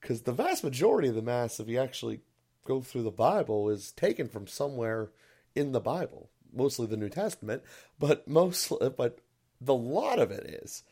because 0.00 0.20
uh, 0.20 0.24
the 0.24 0.32
vast 0.32 0.64
majority 0.64 1.08
of 1.08 1.14
the 1.14 1.22
mass 1.22 1.60
if 1.60 1.68
you 1.68 1.78
actually 1.78 2.20
go 2.64 2.80
through 2.80 3.04
the 3.04 3.10
Bible 3.10 3.68
is 3.70 3.92
taken 3.92 4.28
from 4.28 4.46
somewhere 4.46 5.10
in 5.54 5.72
the 5.72 5.80
Bible 5.80 6.30
mostly 6.56 6.86
the 6.86 6.96
New 6.96 7.08
Testament, 7.08 7.62
but 7.98 8.26
mostly, 8.26 8.90
but 8.90 9.20
the 9.60 9.74
lot 9.74 10.18
of 10.18 10.30
it 10.30 10.60
is, 10.62 10.82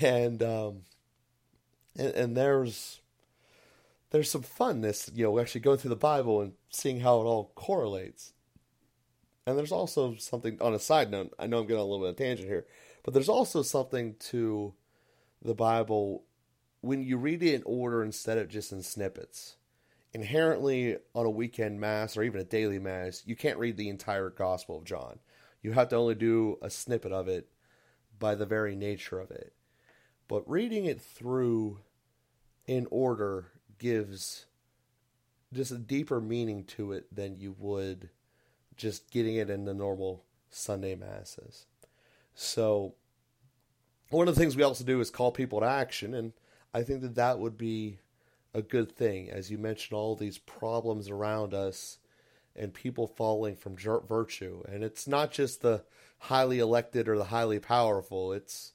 and 0.00 0.42
um, 0.42 0.82
and, 1.96 2.14
and 2.14 2.36
there's 2.36 3.00
there's 4.10 4.30
some 4.30 4.42
funness, 4.42 5.10
you 5.14 5.24
know, 5.24 5.38
actually 5.38 5.62
going 5.62 5.78
through 5.78 5.90
the 5.90 5.96
Bible 5.96 6.40
and 6.40 6.52
seeing 6.70 7.00
how 7.00 7.20
it 7.20 7.24
all 7.24 7.52
correlates. 7.54 8.34
And 9.46 9.58
there's 9.58 9.72
also 9.72 10.16
something 10.16 10.58
on 10.60 10.74
a 10.74 10.78
side 10.78 11.10
note. 11.10 11.34
I 11.38 11.46
know 11.46 11.60
I'm 11.60 11.66
getting 11.66 11.80
a 11.80 11.84
little 11.84 12.00
bit 12.00 12.10
of 12.10 12.16
tangent 12.16 12.48
here, 12.48 12.66
but 13.02 13.14
there's 13.14 13.28
also 13.28 13.62
something 13.62 14.14
to 14.30 14.74
the 15.42 15.54
Bible 15.54 16.24
when 16.82 17.02
you 17.02 17.16
read 17.16 17.42
it 17.42 17.54
in 17.54 17.62
order 17.64 18.04
instead 18.04 18.38
of 18.38 18.48
just 18.48 18.72
in 18.72 18.82
snippets 18.82 19.56
inherently 20.12 20.98
on 21.14 21.26
a 21.26 21.30
weekend 21.30 21.80
mass 21.80 22.16
or 22.16 22.22
even 22.22 22.40
a 22.40 22.44
daily 22.44 22.78
mass, 22.78 23.22
you 23.24 23.34
can't 23.34 23.58
read 23.58 23.76
the 23.76 23.88
entire 23.88 24.30
Gospel 24.30 24.78
of 24.78 24.84
John. 24.84 25.18
You 25.62 25.72
have 25.72 25.88
to 25.88 25.96
only 25.96 26.14
do 26.14 26.58
a 26.60 26.68
snippet 26.68 27.12
of 27.12 27.28
it 27.28 27.48
by 28.18 28.34
the 28.34 28.46
very 28.46 28.76
nature 28.76 29.20
of 29.20 29.30
it. 29.30 29.54
But 30.32 30.48
reading 30.48 30.86
it 30.86 30.98
through 30.98 31.80
in 32.66 32.86
order 32.90 33.48
gives 33.78 34.46
just 35.52 35.70
a 35.70 35.76
deeper 35.76 36.22
meaning 36.22 36.64
to 36.68 36.92
it 36.92 37.14
than 37.14 37.36
you 37.36 37.54
would 37.58 38.08
just 38.74 39.10
getting 39.10 39.36
it 39.36 39.50
in 39.50 39.66
the 39.66 39.74
normal 39.74 40.24
Sunday 40.48 40.94
masses. 40.94 41.66
So, 42.34 42.94
one 44.08 44.26
of 44.26 44.34
the 44.34 44.40
things 44.40 44.56
we 44.56 44.62
also 44.62 44.84
do 44.84 45.02
is 45.02 45.10
call 45.10 45.32
people 45.32 45.60
to 45.60 45.66
action, 45.66 46.14
and 46.14 46.32
I 46.72 46.82
think 46.82 47.02
that 47.02 47.16
that 47.16 47.38
would 47.38 47.58
be 47.58 47.98
a 48.54 48.62
good 48.62 48.90
thing. 48.90 49.28
As 49.28 49.50
you 49.50 49.58
mentioned, 49.58 49.98
all 49.98 50.16
these 50.16 50.38
problems 50.38 51.10
around 51.10 51.52
us 51.52 51.98
and 52.56 52.72
people 52.72 53.06
falling 53.06 53.54
from 53.54 53.76
virtue. 53.76 54.62
And 54.66 54.82
it's 54.82 55.06
not 55.06 55.30
just 55.30 55.60
the 55.60 55.84
highly 56.20 56.58
elected 56.58 57.06
or 57.06 57.18
the 57.18 57.24
highly 57.24 57.58
powerful. 57.58 58.32
It's 58.32 58.72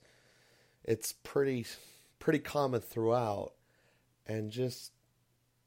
it's 0.88 1.12
pretty 1.12 1.66
pretty 2.20 2.40
common 2.40 2.82
throughout. 2.82 3.54
And 4.26 4.52
just 4.52 4.92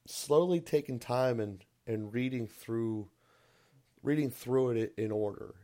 slowly 0.06 0.60
taking 0.60 0.98
time 0.98 1.40
and, 1.40 1.64
and 1.86 2.12
reading 2.12 2.46
through 2.46 3.08
reading 4.02 4.30
through 4.30 4.70
it 4.70 4.94
in 4.96 5.12
order. 5.12 5.54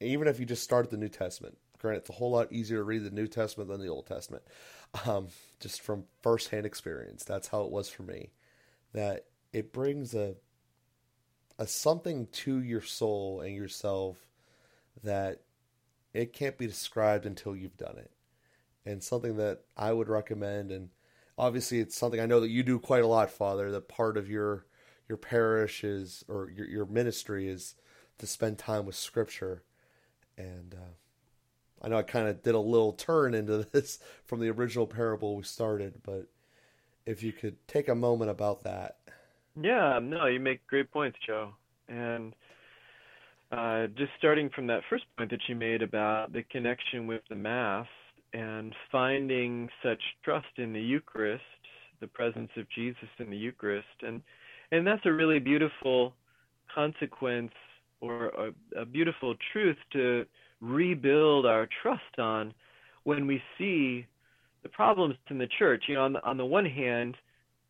Even 0.00 0.28
if 0.28 0.38
you 0.38 0.46
just 0.46 0.62
start 0.62 0.90
the 0.90 0.96
New 0.96 1.08
Testament. 1.08 1.56
Granted, 1.78 2.00
it's 2.00 2.10
a 2.10 2.14
whole 2.14 2.30
lot 2.30 2.52
easier 2.52 2.78
to 2.78 2.84
read 2.84 3.04
the 3.04 3.10
New 3.10 3.26
Testament 3.26 3.68
than 3.68 3.80
the 3.80 3.88
Old 3.88 4.06
Testament 4.06 4.42
um, 5.06 5.28
just 5.60 5.80
from 5.80 6.04
firsthand 6.22 6.66
experience. 6.66 7.24
That's 7.24 7.48
how 7.48 7.62
it 7.62 7.70
was 7.70 7.88
for 7.88 8.02
me. 8.02 8.30
That 8.92 9.24
it 9.52 9.72
brings 9.72 10.14
a 10.14 10.36
a 11.58 11.66
something 11.66 12.26
to 12.30 12.60
your 12.60 12.82
soul 12.82 13.40
and 13.40 13.54
yourself 13.54 14.18
that 15.02 15.40
it 16.12 16.32
can't 16.32 16.58
be 16.58 16.66
described 16.66 17.24
until 17.24 17.56
you've 17.56 17.76
done 17.78 17.96
it. 17.98 18.10
And 18.86 19.02
something 19.02 19.36
that 19.36 19.62
I 19.76 19.92
would 19.92 20.08
recommend 20.08 20.70
and 20.70 20.88
obviously 21.38 21.80
it's 21.80 21.96
something 21.96 22.20
I 22.20 22.26
know 22.26 22.40
that 22.40 22.50
you 22.50 22.62
do 22.62 22.78
quite 22.78 23.02
a 23.02 23.06
lot, 23.06 23.30
Father, 23.30 23.70
that 23.72 23.88
part 23.88 24.16
of 24.16 24.28
your 24.28 24.66
your 25.08 25.18
parish 25.18 25.84
is 25.84 26.24
or 26.28 26.50
your 26.50 26.66
your 26.66 26.86
ministry 26.86 27.48
is 27.48 27.74
to 28.18 28.26
spend 28.26 28.58
time 28.58 28.86
with 28.86 28.96
scripture. 28.96 29.62
And 30.38 30.74
uh, 30.74 31.84
I 31.84 31.88
know 31.88 31.98
I 31.98 32.02
kind 32.02 32.28
of 32.28 32.42
did 32.42 32.54
a 32.54 32.60
little 32.60 32.92
turn 32.92 33.34
into 33.34 33.58
this 33.72 33.98
from 34.24 34.40
the 34.40 34.50
original 34.50 34.86
parable 34.86 35.36
we 35.36 35.42
started, 35.42 36.00
but 36.02 36.26
if 37.04 37.22
you 37.22 37.32
could 37.32 37.56
take 37.68 37.88
a 37.88 37.94
moment 37.94 38.30
about 38.30 38.64
that. 38.64 38.96
Yeah, 39.58 40.00
no, 40.02 40.26
you 40.26 40.40
make 40.40 40.66
great 40.66 40.90
points, 40.90 41.18
Joe. 41.24 41.54
And 41.88 42.34
uh, 43.52 43.86
just 43.96 44.10
starting 44.18 44.50
from 44.50 44.66
that 44.66 44.82
first 44.90 45.04
point 45.16 45.30
that 45.30 45.40
you 45.48 45.54
made 45.54 45.82
about 45.82 46.32
the 46.32 46.42
connection 46.42 47.06
with 47.06 47.22
the 47.30 47.36
Mass 47.36 47.86
and 48.36 48.74
finding 48.92 49.68
such 49.82 50.02
trust 50.22 50.58
in 50.58 50.72
the 50.72 50.80
Eucharist, 50.80 51.42
the 52.00 52.06
presence 52.06 52.50
of 52.58 52.66
Jesus 52.74 53.08
in 53.18 53.30
the 53.30 53.36
Eucharist, 53.36 53.86
and 54.02 54.20
and 54.72 54.86
that's 54.86 55.06
a 55.06 55.12
really 55.12 55.38
beautiful 55.38 56.12
consequence 56.74 57.52
or 58.00 58.26
a, 58.26 58.80
a 58.82 58.84
beautiful 58.84 59.34
truth 59.52 59.76
to 59.92 60.26
rebuild 60.60 61.46
our 61.46 61.68
trust 61.82 62.18
on 62.18 62.52
when 63.04 63.26
we 63.26 63.40
see 63.56 64.06
the 64.62 64.68
problems 64.68 65.14
in 65.30 65.38
the 65.38 65.48
church. 65.58 65.84
You 65.88 65.94
know, 65.94 66.02
on 66.02 66.12
the, 66.14 66.24
on 66.24 66.36
the 66.36 66.44
one 66.44 66.66
hand, 66.66 67.16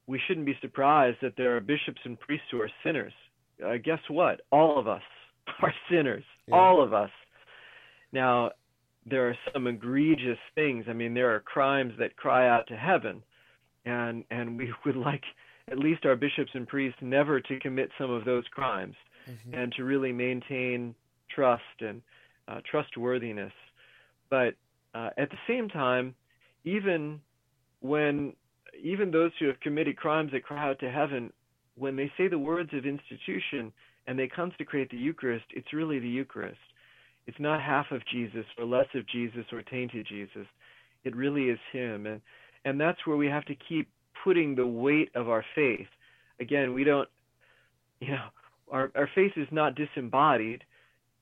we 0.06 0.20
shouldn't 0.26 0.46
be 0.46 0.56
surprised 0.60 1.18
that 1.22 1.34
there 1.36 1.54
are 1.56 1.60
bishops 1.60 2.00
and 2.04 2.18
priests 2.18 2.46
who 2.50 2.60
are 2.60 2.70
sinners. 2.82 3.12
Uh, 3.64 3.74
guess 3.84 4.00
what? 4.08 4.40
All 4.50 4.78
of 4.78 4.88
us 4.88 5.02
are 5.62 5.74
sinners. 5.90 6.24
Yeah. 6.48 6.56
All 6.56 6.82
of 6.82 6.92
us. 6.92 7.10
Now, 8.12 8.50
there 9.08 9.28
are 9.28 9.36
some 9.52 9.66
egregious 9.66 10.38
things. 10.54 10.86
I 10.88 10.92
mean, 10.92 11.14
there 11.14 11.34
are 11.34 11.40
crimes 11.40 11.92
that 11.98 12.16
cry 12.16 12.48
out 12.48 12.66
to 12.68 12.76
heaven, 12.76 13.22
and 13.84 14.24
and 14.30 14.58
we 14.58 14.72
would 14.84 14.96
like 14.96 15.22
at 15.70 15.78
least 15.78 16.04
our 16.04 16.16
bishops 16.16 16.50
and 16.54 16.66
priests 16.66 16.98
never 17.00 17.40
to 17.40 17.60
commit 17.60 17.90
some 17.98 18.10
of 18.10 18.24
those 18.24 18.44
crimes, 18.52 18.94
mm-hmm. 19.28 19.54
and 19.54 19.72
to 19.74 19.84
really 19.84 20.12
maintain 20.12 20.94
trust 21.34 21.62
and 21.80 22.02
uh, 22.48 22.60
trustworthiness. 22.70 23.52
But 24.30 24.54
uh, 24.94 25.10
at 25.16 25.30
the 25.30 25.38
same 25.46 25.68
time, 25.68 26.14
even 26.64 27.20
when 27.80 28.32
even 28.82 29.10
those 29.10 29.32
who 29.38 29.46
have 29.46 29.60
committed 29.60 29.96
crimes 29.96 30.32
that 30.32 30.42
cry 30.42 30.68
out 30.68 30.78
to 30.80 30.90
heaven, 30.90 31.32
when 31.76 31.96
they 31.96 32.10
say 32.16 32.28
the 32.28 32.38
words 32.38 32.70
of 32.72 32.84
institution 32.84 33.72
and 34.06 34.18
they 34.18 34.28
consecrate 34.28 34.90
the 34.90 34.96
Eucharist, 34.96 35.46
it's 35.50 35.72
really 35.72 35.98
the 35.98 36.08
Eucharist. 36.08 36.58
It's 37.26 37.40
not 37.40 37.60
half 37.60 37.90
of 37.90 38.02
Jesus 38.06 38.44
or 38.58 38.64
less 38.64 38.86
of 38.94 39.06
Jesus 39.08 39.44
or 39.52 39.62
tainted 39.62 40.06
Jesus. 40.08 40.46
It 41.04 41.16
really 41.16 41.44
is 41.44 41.58
Him, 41.72 42.06
and 42.06 42.20
and 42.64 42.80
that's 42.80 43.06
where 43.06 43.16
we 43.16 43.26
have 43.26 43.44
to 43.46 43.54
keep 43.68 43.88
putting 44.24 44.54
the 44.54 44.66
weight 44.66 45.10
of 45.14 45.28
our 45.28 45.44
faith. 45.54 45.86
Again, 46.40 46.74
we 46.74 46.84
don't, 46.84 47.08
you 48.00 48.08
know, 48.08 48.26
our 48.70 48.90
our 48.94 49.08
faith 49.14 49.32
is 49.36 49.48
not 49.50 49.74
disembodied 49.74 50.64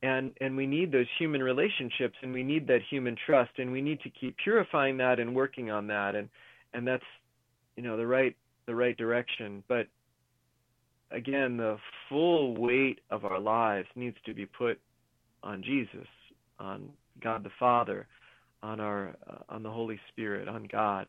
and 0.05 0.33
and 0.41 0.57
we 0.57 0.67
need 0.67 0.93
those 0.93 1.07
human 1.19 1.43
relationships 1.43 2.15
and 2.23 2.33
we 2.33 2.43
need 2.43 2.67
that 2.67 2.81
human 2.91 3.17
trust 3.27 3.53
and 3.59 3.73
we 3.73 3.81
need 3.81 4.01
to 4.01 4.11
keep 4.11 4.37
purifying 4.37 4.99
that 4.99 5.19
and 5.19 5.35
working 5.35 5.71
on 5.71 5.87
that 5.87 6.15
and 6.15 6.29
and 6.75 6.87
that's 6.87 7.05
you 7.77 7.83
know 7.83 7.97
the 7.97 8.07
right 8.07 8.37
the 8.67 8.75
right 8.75 8.97
direction 8.97 9.63
but 9.67 9.87
again 11.11 11.57
the 11.57 11.77
full 12.09 12.55
weight 12.57 13.01
of 13.11 13.25
our 13.25 13.41
lives 13.41 13.89
needs 13.97 14.17
to 14.27 14.35
be 14.35 14.45
put 14.45 14.79
on 15.45 15.63
Jesus 15.63 16.09
on 16.59 16.89
God 17.23 17.45
the 17.45 17.51
Father 17.59 18.07
on 18.63 18.81
our 18.81 19.15
uh, 19.31 19.55
on 19.55 19.63
the 19.63 19.71
Holy 19.71 20.01
Spirit 20.11 20.49
on 20.49 20.67
God 20.71 21.07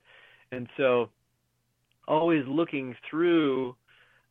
and 0.51 0.67
so 0.77 1.09
always 2.07 2.43
looking 2.47 2.95
through 3.09 3.75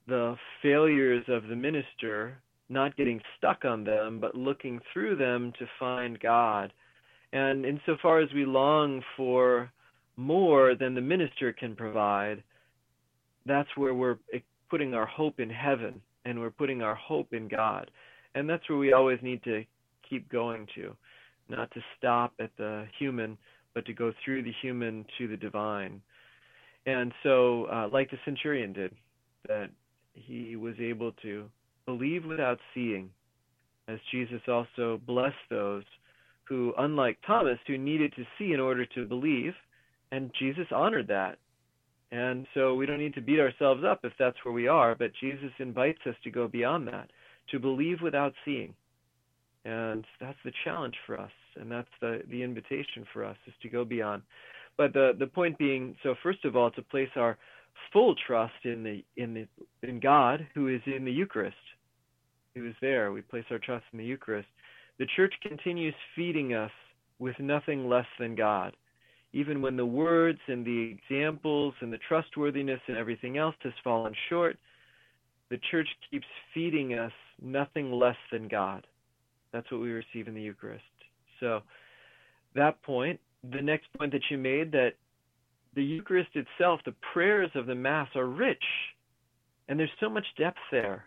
the 0.06 0.36
failures 0.62 1.24
of 1.28 1.48
the 1.48 1.56
minister 1.56 2.38
not 2.68 2.96
getting 2.96 3.20
stuck 3.36 3.64
on 3.64 3.84
them, 3.84 4.18
but 4.20 4.34
looking 4.34 4.80
through 4.92 5.16
them 5.16 5.52
to 5.58 5.66
find 5.78 6.18
God. 6.20 6.72
And 7.32 7.64
insofar 7.64 8.20
as 8.20 8.32
we 8.32 8.44
long 8.44 9.02
for 9.16 9.70
more 10.16 10.74
than 10.74 10.94
the 10.94 11.00
minister 11.00 11.52
can 11.52 11.74
provide, 11.74 12.42
that's 13.46 13.68
where 13.76 13.94
we're 13.94 14.18
putting 14.70 14.94
our 14.94 15.06
hope 15.06 15.40
in 15.40 15.50
heaven 15.50 16.00
and 16.24 16.40
we're 16.40 16.50
putting 16.50 16.80
our 16.80 16.94
hope 16.94 17.32
in 17.32 17.48
God. 17.48 17.90
And 18.34 18.48
that's 18.48 18.68
where 18.68 18.78
we 18.78 18.92
always 18.92 19.18
need 19.22 19.42
to 19.44 19.64
keep 20.08 20.30
going 20.30 20.66
to, 20.74 20.94
not 21.48 21.70
to 21.72 21.80
stop 21.98 22.32
at 22.40 22.50
the 22.56 22.86
human, 22.98 23.36
but 23.74 23.84
to 23.86 23.92
go 23.92 24.12
through 24.24 24.42
the 24.42 24.52
human 24.62 25.04
to 25.18 25.28
the 25.28 25.36
divine. 25.36 26.00
And 26.86 27.12
so, 27.22 27.64
uh, 27.64 27.88
like 27.92 28.10
the 28.10 28.18
centurion 28.24 28.72
did, 28.72 28.92
that 29.48 29.70
he 30.12 30.56
was 30.56 30.74
able 30.80 31.12
to 31.22 31.46
believe 31.86 32.24
without 32.24 32.58
seeing, 32.72 33.10
as 33.88 33.98
Jesus 34.10 34.40
also 34.48 35.00
blessed 35.06 35.34
those 35.50 35.84
who, 36.44 36.72
unlike 36.78 37.18
Thomas, 37.26 37.58
who 37.66 37.78
needed 37.78 38.12
to 38.16 38.24
see 38.38 38.52
in 38.52 38.60
order 38.60 38.86
to 38.86 39.06
believe, 39.06 39.54
and 40.12 40.30
Jesus 40.38 40.66
honored 40.70 41.08
that. 41.08 41.38
And 42.12 42.46
so 42.54 42.74
we 42.74 42.86
don't 42.86 43.00
need 43.00 43.14
to 43.14 43.20
beat 43.20 43.40
ourselves 43.40 43.82
up 43.84 44.00
if 44.04 44.12
that's 44.18 44.36
where 44.44 44.54
we 44.54 44.68
are, 44.68 44.94
but 44.94 45.10
Jesus 45.20 45.50
invites 45.58 45.98
us 46.06 46.14
to 46.22 46.30
go 46.30 46.46
beyond 46.46 46.86
that, 46.88 47.10
to 47.50 47.58
believe 47.58 48.00
without 48.02 48.34
seeing. 48.44 48.74
And 49.64 50.04
that's 50.20 50.38
the 50.44 50.52
challenge 50.64 50.94
for 51.06 51.18
us, 51.18 51.30
and 51.56 51.70
that's 51.70 51.88
the, 52.00 52.20
the 52.30 52.42
invitation 52.42 53.06
for 53.12 53.24
us 53.24 53.36
is 53.46 53.54
to 53.62 53.68
go 53.70 53.84
beyond. 53.84 54.22
But 54.76 54.92
the, 54.92 55.12
the 55.18 55.26
point 55.26 55.56
being, 55.56 55.96
so 56.02 56.14
first 56.22 56.44
of 56.44 56.54
all, 56.54 56.70
to 56.72 56.82
place 56.82 57.08
our 57.16 57.38
full 57.92 58.14
trust 58.26 58.52
in 58.64 58.82
the 58.82 59.04
in 59.16 59.34
the 59.34 59.88
in 59.88 60.00
God 60.00 60.46
who 60.54 60.68
is 60.68 60.80
in 60.86 61.04
the 61.04 61.12
Eucharist, 61.12 61.56
who 62.54 62.68
is 62.68 62.74
there. 62.80 63.12
We 63.12 63.22
place 63.22 63.44
our 63.50 63.58
trust 63.58 63.84
in 63.92 63.98
the 63.98 64.04
Eucharist. 64.04 64.48
The 64.98 65.06
church 65.16 65.34
continues 65.42 65.94
feeding 66.14 66.54
us 66.54 66.70
with 67.18 67.38
nothing 67.38 67.88
less 67.88 68.06
than 68.18 68.34
God. 68.34 68.76
Even 69.32 69.60
when 69.60 69.76
the 69.76 69.86
words 69.86 70.38
and 70.46 70.64
the 70.64 70.96
examples 70.96 71.74
and 71.80 71.92
the 71.92 71.98
trustworthiness 72.08 72.80
and 72.86 72.96
everything 72.96 73.36
else 73.38 73.56
has 73.62 73.72
fallen 73.82 74.14
short, 74.28 74.56
the 75.50 75.58
church 75.70 75.88
keeps 76.10 76.26
feeding 76.52 76.94
us 76.94 77.12
nothing 77.42 77.90
less 77.92 78.16
than 78.30 78.46
God. 78.46 78.86
That's 79.54 79.70
what 79.72 79.80
we 79.80 79.90
receive 79.90 80.28
in 80.28 80.34
the 80.34 80.42
Eucharist. 80.42 80.84
So, 81.40 81.60
that 82.54 82.82
point, 82.82 83.18
the 83.50 83.62
next 83.62 83.86
point 83.98 84.12
that 84.12 84.20
you 84.30 84.36
made, 84.36 84.70
that 84.72 84.92
the 85.74 85.82
Eucharist 85.82 86.30
itself, 86.34 86.80
the 86.84 86.94
prayers 87.14 87.50
of 87.54 87.64
the 87.64 87.74
Mass 87.74 88.08
are 88.14 88.26
rich, 88.26 88.62
and 89.68 89.80
there's 89.80 89.90
so 89.98 90.10
much 90.10 90.26
depth 90.36 90.58
there 90.70 91.04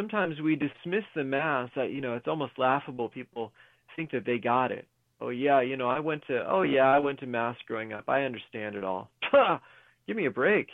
sometimes 0.00 0.40
we 0.40 0.56
dismiss 0.56 1.04
the 1.14 1.24
mass. 1.24 1.70
Uh, 1.76 1.82
you 1.82 2.00
know, 2.00 2.14
it's 2.14 2.28
almost 2.28 2.52
laughable. 2.58 3.08
People 3.08 3.52
think 3.96 4.10
that 4.12 4.24
they 4.24 4.38
got 4.38 4.72
it. 4.72 4.86
Oh 5.20 5.28
yeah, 5.28 5.60
you 5.60 5.76
know, 5.76 5.88
I 5.88 6.00
went 6.00 6.22
to. 6.28 6.44
Oh 6.48 6.62
yeah, 6.62 6.84
I 6.84 6.98
went 6.98 7.20
to 7.20 7.26
mass 7.26 7.56
growing 7.66 7.92
up. 7.92 8.04
I 8.08 8.22
understand 8.22 8.74
it 8.74 8.84
all. 8.84 9.10
Give 10.06 10.16
me 10.16 10.26
a 10.26 10.30
break. 10.30 10.68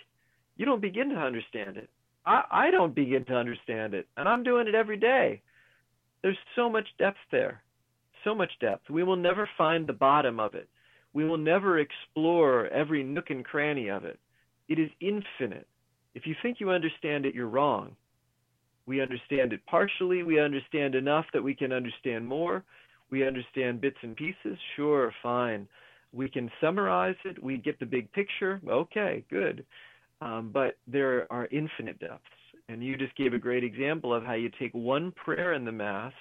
You 0.57 0.64
don't 0.64 0.81
begin 0.81 1.11
to 1.11 1.16
understand 1.16 1.77
it. 1.77 1.90
I 2.25 2.42
I 2.51 2.70
don't 2.70 2.94
begin 2.94 3.25
to 3.27 3.35
understand 3.35 3.94
it, 3.94 4.07
and 4.16 4.29
I'm 4.29 4.44
doing 4.44 4.68
it 4.68 4.75
every 4.75 4.96
day. 4.96 5.42
There's 6.27 6.37
so 6.57 6.69
much 6.69 6.89
depth 6.99 7.21
there, 7.31 7.62
so 8.25 8.35
much 8.35 8.51
depth. 8.61 8.91
We 8.91 9.05
will 9.05 9.15
never 9.15 9.49
find 9.57 9.87
the 9.87 9.93
bottom 9.93 10.41
of 10.41 10.57
it. 10.57 10.69
We 11.12 11.25
will 11.25 11.39
never 11.39 11.79
explore 11.79 12.67
every 12.67 13.05
nook 13.05 13.31
and 13.31 13.45
cranny 13.45 13.89
of 13.91 14.05
it. 14.05 14.19
It 14.69 14.81
is 14.81 14.91
infinite. 14.99 15.69
If 16.17 16.27
you 16.27 16.35
think 16.43 16.59
you 16.59 16.71
understand 16.71 17.27
it, 17.27 17.35
you're 17.37 17.47
wrong. 17.47 17.95
We 18.87 19.01
understand 19.01 19.53
it 19.53 19.65
partially. 19.67 20.25
We 20.25 20.41
understand 20.41 20.97
enough 20.97 21.27
that 21.33 21.45
we 21.45 21.55
can 21.55 21.73
understand 21.73 22.27
more. 22.27 22.65
We 23.09 23.25
understand 23.25 23.81
bits 23.81 23.99
and 24.03 24.17
pieces. 24.17 24.59
Sure, 24.75 25.12
fine. 25.23 25.69
We 26.12 26.29
can 26.29 26.51
summarize 26.61 27.15
it. 27.25 27.41
We 27.41 27.59
get 27.59 27.79
the 27.79 27.87
big 27.87 28.11
picture. 28.11 28.61
Okay, 28.69 29.23
good. 29.31 29.65
Um, 30.21 30.51
but 30.53 30.77
there 30.89 31.31
are 31.31 31.47
infinite 31.53 32.01
depths. 32.01 32.25
And 32.69 32.83
you 32.83 32.97
just 32.97 33.17
gave 33.17 33.33
a 33.33 33.39
great 33.39 33.65
example 33.65 34.13
of 34.13 34.25
how 34.25 34.35
you 34.35 34.51
take 34.59 34.73
one 34.73 35.13
prayer 35.13 35.53
in 35.53 35.65
the 35.65 35.73
Mass 35.73 36.13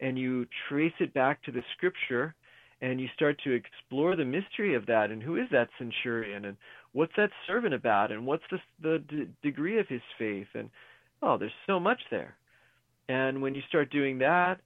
and 0.00 0.18
you 0.18 0.46
trace 0.68 0.92
it 1.00 1.14
back 1.14 1.42
to 1.44 1.52
the 1.52 1.62
scripture 1.76 2.34
and 2.82 3.00
you 3.00 3.08
start 3.14 3.40
to 3.44 3.52
explore 3.52 4.16
the 4.16 4.24
mystery 4.24 4.74
of 4.74 4.84
that 4.86 5.10
and 5.10 5.22
who 5.22 5.36
is 5.36 5.48
that 5.50 5.68
centurion 5.78 6.46
and 6.46 6.56
what's 6.92 7.14
that 7.16 7.30
servant 7.46 7.72
about 7.72 8.12
and 8.12 8.26
what's 8.26 8.42
the, 8.50 8.58
the 8.82 8.98
d- 9.08 9.28
degree 9.42 9.78
of 9.78 9.88
his 9.88 10.02
faith 10.18 10.48
and 10.54 10.68
Oh, 11.22 11.36
there's 11.36 11.52
so 11.66 11.80
much 11.80 12.00
there. 12.10 12.36
And 13.08 13.40
when 13.40 13.54
you 13.54 13.62
start 13.68 13.90
doing 13.90 14.18
that, 14.18 14.60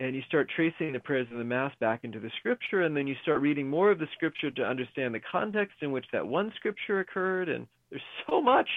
and 0.00 0.14
you 0.14 0.22
start 0.26 0.50
tracing 0.54 0.92
the 0.92 0.98
prayers 0.98 1.28
of 1.30 1.38
the 1.38 1.44
Mass 1.44 1.72
back 1.80 2.00
into 2.02 2.18
the 2.18 2.30
Scripture, 2.40 2.82
and 2.82 2.96
then 2.96 3.06
you 3.06 3.14
start 3.22 3.40
reading 3.40 3.70
more 3.70 3.92
of 3.92 4.00
the 4.00 4.08
Scripture 4.14 4.50
to 4.50 4.64
understand 4.64 5.14
the 5.14 5.20
context 5.20 5.76
in 5.82 5.92
which 5.92 6.06
that 6.12 6.26
one 6.26 6.52
Scripture 6.56 6.98
occurred, 7.00 7.48
and 7.48 7.66
there's 7.90 8.02
so 8.28 8.40
much. 8.40 8.68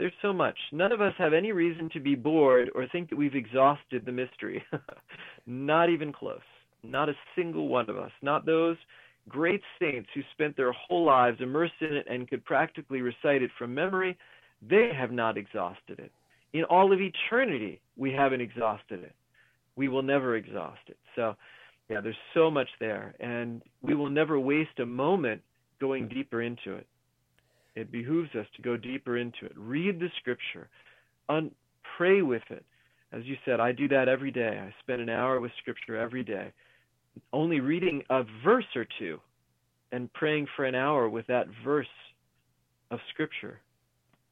There's 0.00 0.12
so 0.20 0.32
much. 0.32 0.58
None 0.72 0.90
of 0.90 1.00
us 1.00 1.14
have 1.18 1.32
any 1.32 1.52
reason 1.52 1.88
to 1.92 2.00
be 2.00 2.16
bored 2.16 2.70
or 2.74 2.88
think 2.88 3.08
that 3.10 3.16
we've 3.16 3.36
exhausted 3.36 4.04
the 4.04 4.10
mystery. 4.10 4.64
Not 5.46 5.90
even 5.90 6.12
close. 6.12 6.40
Not 6.82 7.08
a 7.08 7.14
single 7.36 7.68
one 7.68 7.88
of 7.88 7.96
us. 7.96 8.10
Not 8.20 8.46
those 8.46 8.76
great 9.28 9.60
saints 9.78 10.08
who 10.12 10.22
spent 10.32 10.56
their 10.56 10.72
whole 10.72 11.04
lives 11.04 11.40
immersed 11.40 11.74
in 11.80 11.94
it 11.94 12.06
and 12.10 12.28
could 12.28 12.44
practically 12.44 13.00
recite 13.00 13.42
it 13.42 13.50
from 13.56 13.72
memory. 13.72 14.18
They 14.68 14.90
have 14.98 15.12
not 15.12 15.38
exhausted 15.38 16.00
it 16.00 16.10
in 16.52 16.64
all 16.64 16.92
of 16.92 17.00
eternity, 17.00 17.80
we 17.96 18.12
haven't 18.12 18.40
exhausted 18.40 19.02
it. 19.02 19.14
We 19.76 19.88
will 19.88 20.02
never 20.02 20.36
exhaust 20.36 20.80
it. 20.88 20.96
So 21.14 21.36
yeah, 21.88 22.00
there's 22.00 22.16
so 22.34 22.50
much 22.50 22.68
there, 22.78 23.14
and 23.20 23.62
we 23.82 23.94
will 23.94 24.10
never 24.10 24.38
waste 24.38 24.78
a 24.78 24.86
moment 24.86 25.42
going 25.80 26.08
deeper 26.08 26.42
into 26.42 26.74
it. 26.74 26.86
It 27.74 27.92
behooves 27.92 28.30
us 28.34 28.46
to 28.56 28.62
go 28.62 28.76
deeper 28.76 29.16
into 29.16 29.46
it. 29.46 29.52
Read 29.56 30.00
the 30.00 30.08
scripture, 30.18 30.68
un- 31.28 31.52
pray 31.96 32.22
with 32.22 32.42
it. 32.50 32.64
As 33.12 33.24
you 33.24 33.36
said, 33.44 33.60
I 33.60 33.72
do 33.72 33.88
that 33.88 34.08
every 34.08 34.30
day. 34.30 34.60
I 34.62 34.72
spend 34.80 35.00
an 35.00 35.08
hour 35.08 35.40
with 35.40 35.50
scripture 35.60 35.96
every 35.96 36.22
day. 36.22 36.52
Only 37.32 37.60
reading 37.60 38.02
a 38.08 38.22
verse 38.44 38.66
or 38.76 38.86
two 38.98 39.20
and 39.92 40.12
praying 40.12 40.46
for 40.54 40.64
an 40.64 40.74
hour 40.74 41.08
with 41.08 41.26
that 41.26 41.46
verse 41.64 41.86
of 42.90 43.00
scripture. 43.12 43.60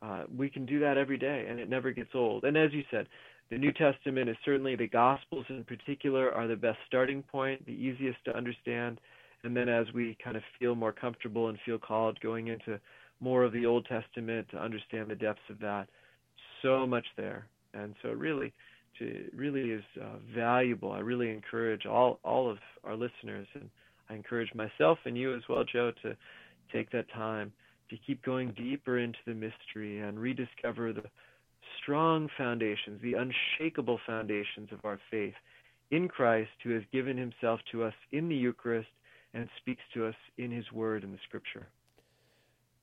Uh, 0.00 0.24
we 0.36 0.48
can 0.48 0.64
do 0.64 0.78
that 0.78 0.96
every 0.96 1.18
day, 1.18 1.46
and 1.48 1.58
it 1.58 1.68
never 1.68 1.90
gets 1.90 2.10
old. 2.14 2.44
And 2.44 2.56
as 2.56 2.72
you 2.72 2.84
said, 2.90 3.08
the 3.50 3.58
New 3.58 3.72
Testament 3.72 4.28
is 4.28 4.36
certainly 4.44 4.76
the 4.76 4.86
Gospels 4.86 5.46
in 5.48 5.64
particular 5.64 6.32
are 6.32 6.46
the 6.46 6.56
best 6.56 6.78
starting 6.86 7.22
point, 7.22 7.64
the 7.66 7.72
easiest 7.72 8.22
to 8.26 8.36
understand. 8.36 9.00
And 9.42 9.56
then 9.56 9.68
as 9.68 9.86
we 9.94 10.16
kind 10.22 10.36
of 10.36 10.42
feel 10.58 10.74
more 10.74 10.92
comfortable 10.92 11.48
and 11.48 11.58
feel 11.64 11.78
called 11.78 12.20
going 12.20 12.48
into 12.48 12.78
more 13.20 13.44
of 13.44 13.52
the 13.52 13.66
Old 13.66 13.86
Testament 13.86 14.48
to 14.50 14.58
understand 14.58 15.10
the 15.10 15.14
depths 15.14 15.40
of 15.50 15.58
that, 15.60 15.88
so 16.62 16.86
much 16.86 17.06
there. 17.16 17.46
And 17.74 17.94
so 18.02 18.10
it 18.10 18.18
really, 18.18 18.52
to, 18.98 19.24
really 19.34 19.70
is 19.70 19.84
uh, 20.00 20.16
valuable. 20.34 20.92
I 20.92 21.00
really 21.00 21.30
encourage 21.30 21.86
all 21.86 22.18
all 22.24 22.50
of 22.50 22.58
our 22.84 22.94
listeners, 22.94 23.46
and 23.54 23.68
I 24.08 24.14
encourage 24.14 24.54
myself 24.54 24.98
and 25.04 25.16
you 25.16 25.34
as 25.34 25.42
well, 25.48 25.64
Joe, 25.64 25.92
to 26.02 26.16
take 26.72 26.90
that 26.92 27.10
time 27.12 27.52
to 27.90 27.96
keep 28.06 28.22
going 28.22 28.52
deeper 28.52 28.98
into 28.98 29.18
the 29.26 29.34
mystery 29.34 30.00
and 30.00 30.18
rediscover 30.18 30.92
the 30.92 31.04
strong 31.82 32.28
foundations, 32.36 33.00
the 33.02 33.14
unshakable 33.14 33.98
foundations 34.06 34.68
of 34.72 34.84
our 34.84 34.98
faith 35.10 35.34
in 35.90 36.06
Christ, 36.08 36.50
who 36.62 36.70
has 36.70 36.82
given 36.92 37.16
himself 37.16 37.60
to 37.72 37.84
us 37.84 37.94
in 38.12 38.28
the 38.28 38.36
Eucharist 38.36 38.88
and 39.32 39.48
speaks 39.58 39.82
to 39.94 40.06
us 40.06 40.14
in 40.36 40.50
his 40.50 40.70
word 40.72 41.02
in 41.02 41.12
the 41.12 41.18
scripture. 41.26 41.66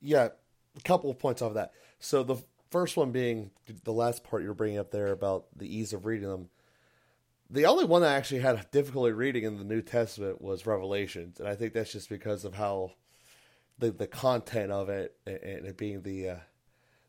Yeah, 0.06 0.30
a 0.78 0.82
couple 0.82 1.10
of 1.10 1.20
points 1.20 1.42
off 1.42 1.56
that. 1.56 1.72
So 2.00 2.24
the 2.24 2.38
first 2.70 2.96
one 2.96 3.12
being 3.12 3.52
the 3.84 3.94
last 3.94 4.24
part 4.24 4.44
you're 4.44 4.54
bringing 4.54 4.78
up 4.78 4.92
there 4.92 5.12
about 5.12 5.46
the 5.56 5.74
ease 5.74 5.94
of 5.94 6.06
reading 6.06 6.30
them. 6.30 6.50
The 7.50 7.66
only 7.66 7.86
one 7.86 8.02
that 8.02 8.12
I 8.12 8.18
actually 8.18 8.42
had 8.42 8.70
difficulty 8.72 9.12
reading 9.12 9.44
in 9.44 9.58
the 9.58 9.64
New 9.64 9.82
Testament 9.82 10.42
was 10.42 10.66
Revelations, 10.66 11.40
and 11.40 11.48
I 11.48 11.56
think 11.56 11.74
that's 11.74 11.92
just 11.92 12.10
because 12.10 12.44
of 12.46 12.56
how 12.56 12.94
the 13.78 13.92
the 13.92 14.08
content 14.08 14.72
of 14.72 14.90
it 14.90 15.16
and 15.26 15.66
it 15.66 15.78
being 15.78 16.02
the 16.02 16.30
uh, 16.30 16.38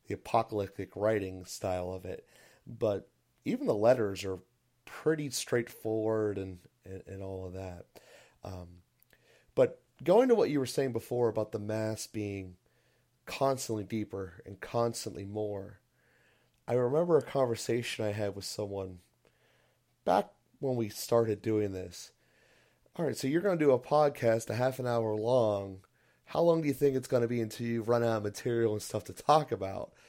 the 0.06 0.14
apocalyptic 0.14 0.94
writing 0.94 1.44
style 1.44 1.92
of 1.92 2.04
it. 2.04 2.26
But 2.66 3.08
even 3.44 3.66
the 3.66 3.74
letters 3.74 4.24
are 4.24 4.38
pretty 4.84 5.30
straightforward 5.30 6.38
and, 6.38 6.58
and, 6.84 7.02
and 7.06 7.22
all 7.22 7.46
of 7.46 7.52
that. 7.54 7.86
Um, 8.44 8.68
but 9.54 9.80
going 10.02 10.28
to 10.28 10.34
what 10.34 10.50
you 10.50 10.58
were 10.58 10.66
saying 10.66 10.92
before 10.92 11.28
about 11.28 11.52
the 11.52 11.58
Mass 11.58 12.06
being 12.06 12.56
constantly 13.26 13.84
deeper 13.84 14.42
and 14.46 14.60
constantly 14.60 15.24
more, 15.24 15.80
I 16.66 16.74
remember 16.74 17.18
a 17.18 17.22
conversation 17.22 18.04
I 18.04 18.12
had 18.12 18.34
with 18.34 18.44
someone 18.44 18.98
back 20.04 20.30
when 20.58 20.76
we 20.76 20.88
started 20.88 21.42
doing 21.42 21.72
this. 21.72 22.12
All 22.96 23.04
right, 23.04 23.16
so 23.16 23.28
you're 23.28 23.42
going 23.42 23.58
to 23.58 23.64
do 23.64 23.72
a 23.72 23.78
podcast 23.78 24.48
a 24.48 24.54
half 24.54 24.78
an 24.78 24.86
hour 24.86 25.14
long 25.14 25.80
how 26.26 26.40
long 26.40 26.60
do 26.60 26.68
you 26.68 26.74
think 26.74 26.96
it's 26.96 27.08
going 27.08 27.22
to 27.22 27.28
be 27.28 27.40
until 27.40 27.66
you 27.66 27.82
run 27.82 28.02
out 28.02 28.18
of 28.18 28.22
material 28.24 28.72
and 28.72 28.82
stuff 28.82 29.04
to 29.04 29.12
talk 29.12 29.50
about? 29.52 29.92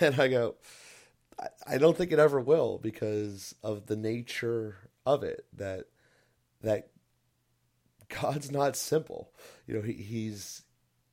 And 0.00 0.18
I 0.18 0.28
go, 0.28 0.54
I 1.66 1.76
don't 1.76 1.94
think 1.94 2.10
it 2.10 2.18
ever 2.18 2.40
will 2.40 2.78
because 2.78 3.54
of 3.62 3.84
the 3.84 3.96
nature 3.96 4.88
of 5.04 5.22
it. 5.22 5.44
That 5.52 5.84
that 6.62 6.88
God's 8.08 8.50
not 8.50 8.76
simple. 8.76 9.30
You 9.66 9.74
know, 9.74 9.82
he, 9.82 9.92
he's 9.92 10.62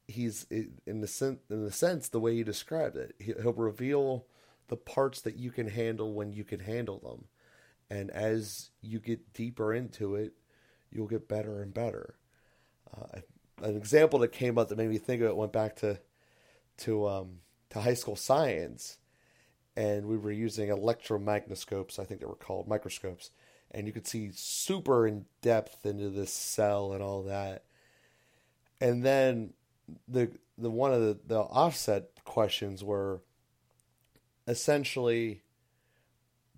he's 0.08 0.46
in 0.50 1.02
the 1.02 1.08
sense 1.08 1.40
in 1.50 1.64
the 1.64 1.72
sense 1.72 2.10
the 2.10 2.20
way 2.20 2.34
you 2.34 2.44
described 2.44 2.98
it. 2.98 3.16
He'll 3.20 3.54
reveal 3.54 4.26
the 4.68 4.78
parts 4.78 5.22
that 5.22 5.36
you 5.36 5.52
can 5.52 5.68
handle 5.68 6.14
when 6.14 6.32
you 6.32 6.44
can 6.44 6.60
handle 6.60 7.00
them, 7.00 7.26
and 7.90 8.10
as 8.12 8.70
you 8.82 9.00
get 9.00 9.34
deeper 9.34 9.74
into 9.74 10.16
it, 10.16 10.34
you'll 10.92 11.08
get 11.08 11.28
better 11.28 11.62
and 11.62 11.74
better. 11.74 12.16
Uh, 12.96 13.20
an 13.62 13.76
example 13.76 14.20
that 14.20 14.32
came 14.32 14.58
up 14.58 14.70
that 14.70 14.78
made 14.78 14.90
me 14.90 14.98
think 14.98 15.22
of 15.22 15.28
it 15.28 15.36
went 15.36 15.54
back 15.54 15.76
to 15.78 16.00
to 16.78 17.08
um, 17.08 17.40
to 17.70 17.82
high 17.82 17.94
school 17.94 18.16
science, 18.16 18.98
and 19.76 20.06
we 20.08 20.18
were 20.18 20.32
using 20.32 20.70
electromagnoscopes. 20.70 22.00
I 22.00 22.06
think 22.06 22.20
they 22.20 22.26
were 22.26 22.36
called 22.36 22.68
microscopes, 22.68 23.32
and 23.72 23.88
you 23.88 23.94
could 23.94 24.08
see 24.08 24.32
super 24.34 25.08
in 25.08 25.26
depth 25.42 25.86
into 25.86 26.10
this 26.10 26.34
cell 26.34 26.94
and 26.94 27.02
all 27.04 27.24
that. 27.24 27.64
And 28.80 29.06
then 29.06 29.54
the 30.08 30.32
the 30.58 30.70
one 30.70 30.94
of 30.94 31.02
the, 31.02 31.20
the 31.26 31.40
offset 31.40 32.10
questions 32.26 32.84
were 32.84 33.22
essentially 34.48 35.42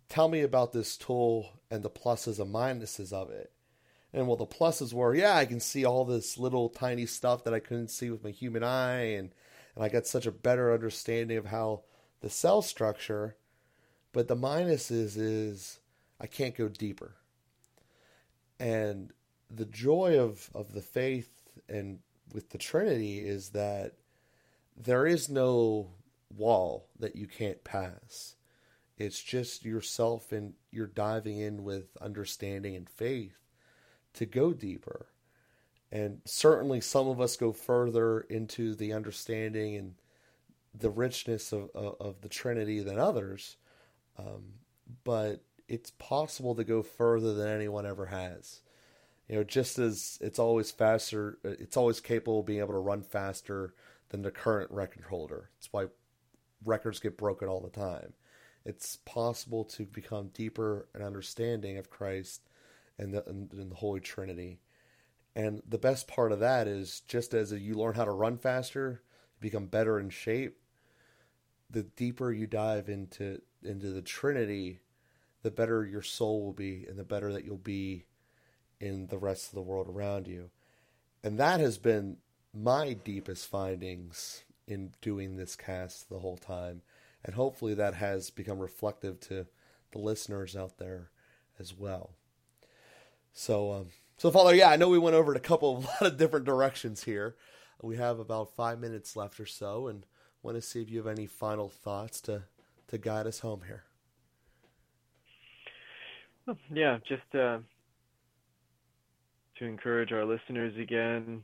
tell 0.09 0.27
me 0.27 0.41
about 0.41 0.73
this 0.73 0.97
tool 0.97 1.49
and 1.71 1.83
the 1.83 1.89
pluses 1.89 2.39
and 2.39 2.53
minuses 2.53 3.11
of 3.11 3.29
it. 3.29 3.51
And 4.13 4.27
well, 4.27 4.37
the 4.37 4.45
pluses 4.45 4.93
were, 4.93 5.15
yeah, 5.15 5.35
I 5.35 5.45
can 5.45 5.59
see 5.59 5.85
all 5.85 6.05
this 6.05 6.37
little 6.37 6.69
tiny 6.69 7.07
stuff 7.07 7.43
that 7.43 7.53
I 7.53 7.59
couldn't 7.59 7.89
see 7.89 8.11
with 8.11 8.23
my 8.23 8.29
human 8.29 8.63
eye, 8.63 9.13
and 9.13 9.31
and 9.75 9.83
I 9.83 9.89
got 9.89 10.05
such 10.05 10.27
a 10.27 10.31
better 10.31 10.71
understanding 10.71 11.37
of 11.37 11.47
how 11.47 11.81
the 12.21 12.29
cell 12.29 12.61
structure. 12.61 13.37
But 14.11 14.27
the 14.27 14.35
minuses 14.35 15.17
is 15.17 15.79
I 16.19 16.27
can't 16.27 16.55
go 16.55 16.69
deeper. 16.69 17.15
And 18.59 19.11
the 19.49 19.65
joy 19.65 20.19
of, 20.19 20.49
of 20.53 20.73
the 20.73 20.81
faith 20.81 21.31
and 21.67 21.99
with 22.33 22.49
the 22.49 22.57
Trinity 22.57 23.19
is 23.19 23.49
that 23.49 23.93
there 24.75 25.05
is 25.05 25.29
no 25.29 25.91
wall 26.35 26.87
that 26.99 27.15
you 27.15 27.27
can't 27.27 27.63
pass. 27.63 28.35
It's 28.97 29.21
just 29.21 29.65
yourself 29.65 30.31
and 30.31 30.53
you're 30.71 30.87
diving 30.87 31.39
in 31.39 31.63
with 31.63 31.95
understanding 32.01 32.75
and 32.75 32.89
faith 32.89 33.37
to 34.13 34.25
go 34.25 34.53
deeper. 34.53 35.07
And 35.91 36.21
certainly 36.25 36.81
some 36.81 37.07
of 37.07 37.21
us 37.21 37.37
go 37.37 37.51
further 37.51 38.21
into 38.21 38.73
the 38.75 38.93
understanding 38.93 39.75
and 39.75 39.93
the 40.73 40.89
richness 40.89 41.51
of, 41.51 41.69
of, 41.75 41.95
of 41.99 42.21
the 42.21 42.29
Trinity 42.29 42.79
than 42.79 42.97
others. 42.97 43.57
Um, 44.17 44.53
but 45.03 45.43
it's 45.67 45.91
possible 45.91 46.55
to 46.55 46.63
go 46.63 46.81
further 46.81 47.33
than 47.33 47.47
anyone 47.47 47.85
ever 47.85 48.07
has. 48.07 48.61
You 49.27 49.37
know, 49.37 49.43
just 49.43 49.79
as 49.79 50.17
it's 50.21 50.39
always 50.39 50.71
faster, 50.71 51.39
it's 51.43 51.77
always 51.77 51.99
capable 51.99 52.41
of 52.41 52.45
being 52.45 52.59
able 52.59 52.73
to 52.73 52.79
run 52.79 53.01
faster 53.01 53.73
than 54.09 54.21
the 54.21 54.31
current 54.31 54.69
record 54.71 55.05
holder. 55.05 55.49
That's 55.57 55.71
why 55.71 55.85
records 56.65 56.99
get 56.99 57.17
broken 57.17 57.47
all 57.47 57.61
the 57.61 57.69
time. 57.69 58.13
It's 58.65 58.97
possible 59.05 59.65
to 59.65 59.85
become 59.85 60.29
deeper 60.33 60.87
an 60.93 61.01
understanding 61.01 61.77
of 61.77 61.89
Christ 61.89 62.41
and 62.97 63.13
the, 63.13 63.27
and, 63.27 63.51
and 63.53 63.71
the 63.71 63.75
Holy 63.75 63.99
Trinity. 63.99 64.59
And 65.35 65.61
the 65.67 65.77
best 65.77 66.07
part 66.07 66.31
of 66.31 66.39
that 66.39 66.67
is 66.67 67.01
just 67.07 67.33
as 67.33 67.51
you 67.51 67.73
learn 67.73 67.95
how 67.95 68.05
to 68.05 68.11
run 68.11 68.37
faster, 68.37 69.01
become 69.39 69.65
better 69.65 69.99
in 69.99 70.09
shape, 70.09 70.57
the 71.69 71.83
deeper 71.83 72.31
you 72.31 72.45
dive 72.45 72.87
into 72.87 73.41
into 73.63 73.89
the 73.89 74.01
Trinity, 74.01 74.79
the 75.41 75.51
better 75.51 75.85
your 75.85 76.01
soul 76.01 76.43
will 76.43 76.53
be 76.53 76.85
and 76.87 76.99
the 76.99 77.03
better 77.03 77.33
that 77.33 77.45
you'll 77.45 77.57
be 77.57 78.05
in 78.83 79.07
the 79.07 79.17
rest 79.17 79.47
of 79.47 79.55
the 79.55 79.61
world 79.61 79.87
around 79.87 80.27
you. 80.27 80.49
And 81.23 81.39
that 81.39 81.61
has 81.61 81.77
been 81.77 82.17
my 82.53 82.91
deepest 82.91 83.47
findings 83.49 84.43
in 84.67 84.91
doing 85.01 85.37
this 85.37 85.55
cast 85.55 86.09
the 86.09 86.19
whole 86.19 86.35
time. 86.35 86.81
And 87.23 87.35
hopefully 87.35 87.73
that 87.75 87.93
has 87.93 88.29
become 88.29 88.59
reflective 88.59 89.21
to 89.21 89.47
the 89.93 89.99
listeners 89.99 90.53
out 90.57 90.79
there 90.79 91.11
as 91.57 91.73
well. 91.73 92.11
So, 93.31 93.71
um, 93.71 93.85
so 94.17 94.29
Father, 94.29 94.53
yeah, 94.53 94.69
I 94.69 94.75
know 94.75 94.89
we 94.89 94.99
went 94.99 95.15
over 95.15 95.33
a 95.33 95.39
couple 95.39 95.77
of 95.77 95.85
a 95.85 95.87
lot 95.87 96.01
of 96.01 96.17
different 96.17 96.45
directions 96.45 97.05
here. 97.05 97.37
We 97.81 97.95
have 97.95 98.19
about 98.19 98.53
five 98.53 98.79
minutes 98.79 99.15
left 99.15 99.39
or 99.39 99.45
so, 99.45 99.87
and 99.87 100.05
want 100.41 100.55
to 100.55 100.61
see 100.61 100.81
if 100.81 100.89
you 100.89 100.97
have 100.99 101.07
any 101.07 101.25
final 101.25 101.69
thoughts 101.69 102.21
to 102.21 102.43
to 102.87 102.97
guide 102.97 103.27
us 103.27 103.39
home 103.39 103.61
here. 103.65 103.83
Yeah, 106.71 106.97
just 107.07 107.35
uh, 107.35 107.59
to 109.63 109.69
encourage 109.69 110.11
our 110.11 110.25
listeners 110.25 110.73
again 110.79 111.41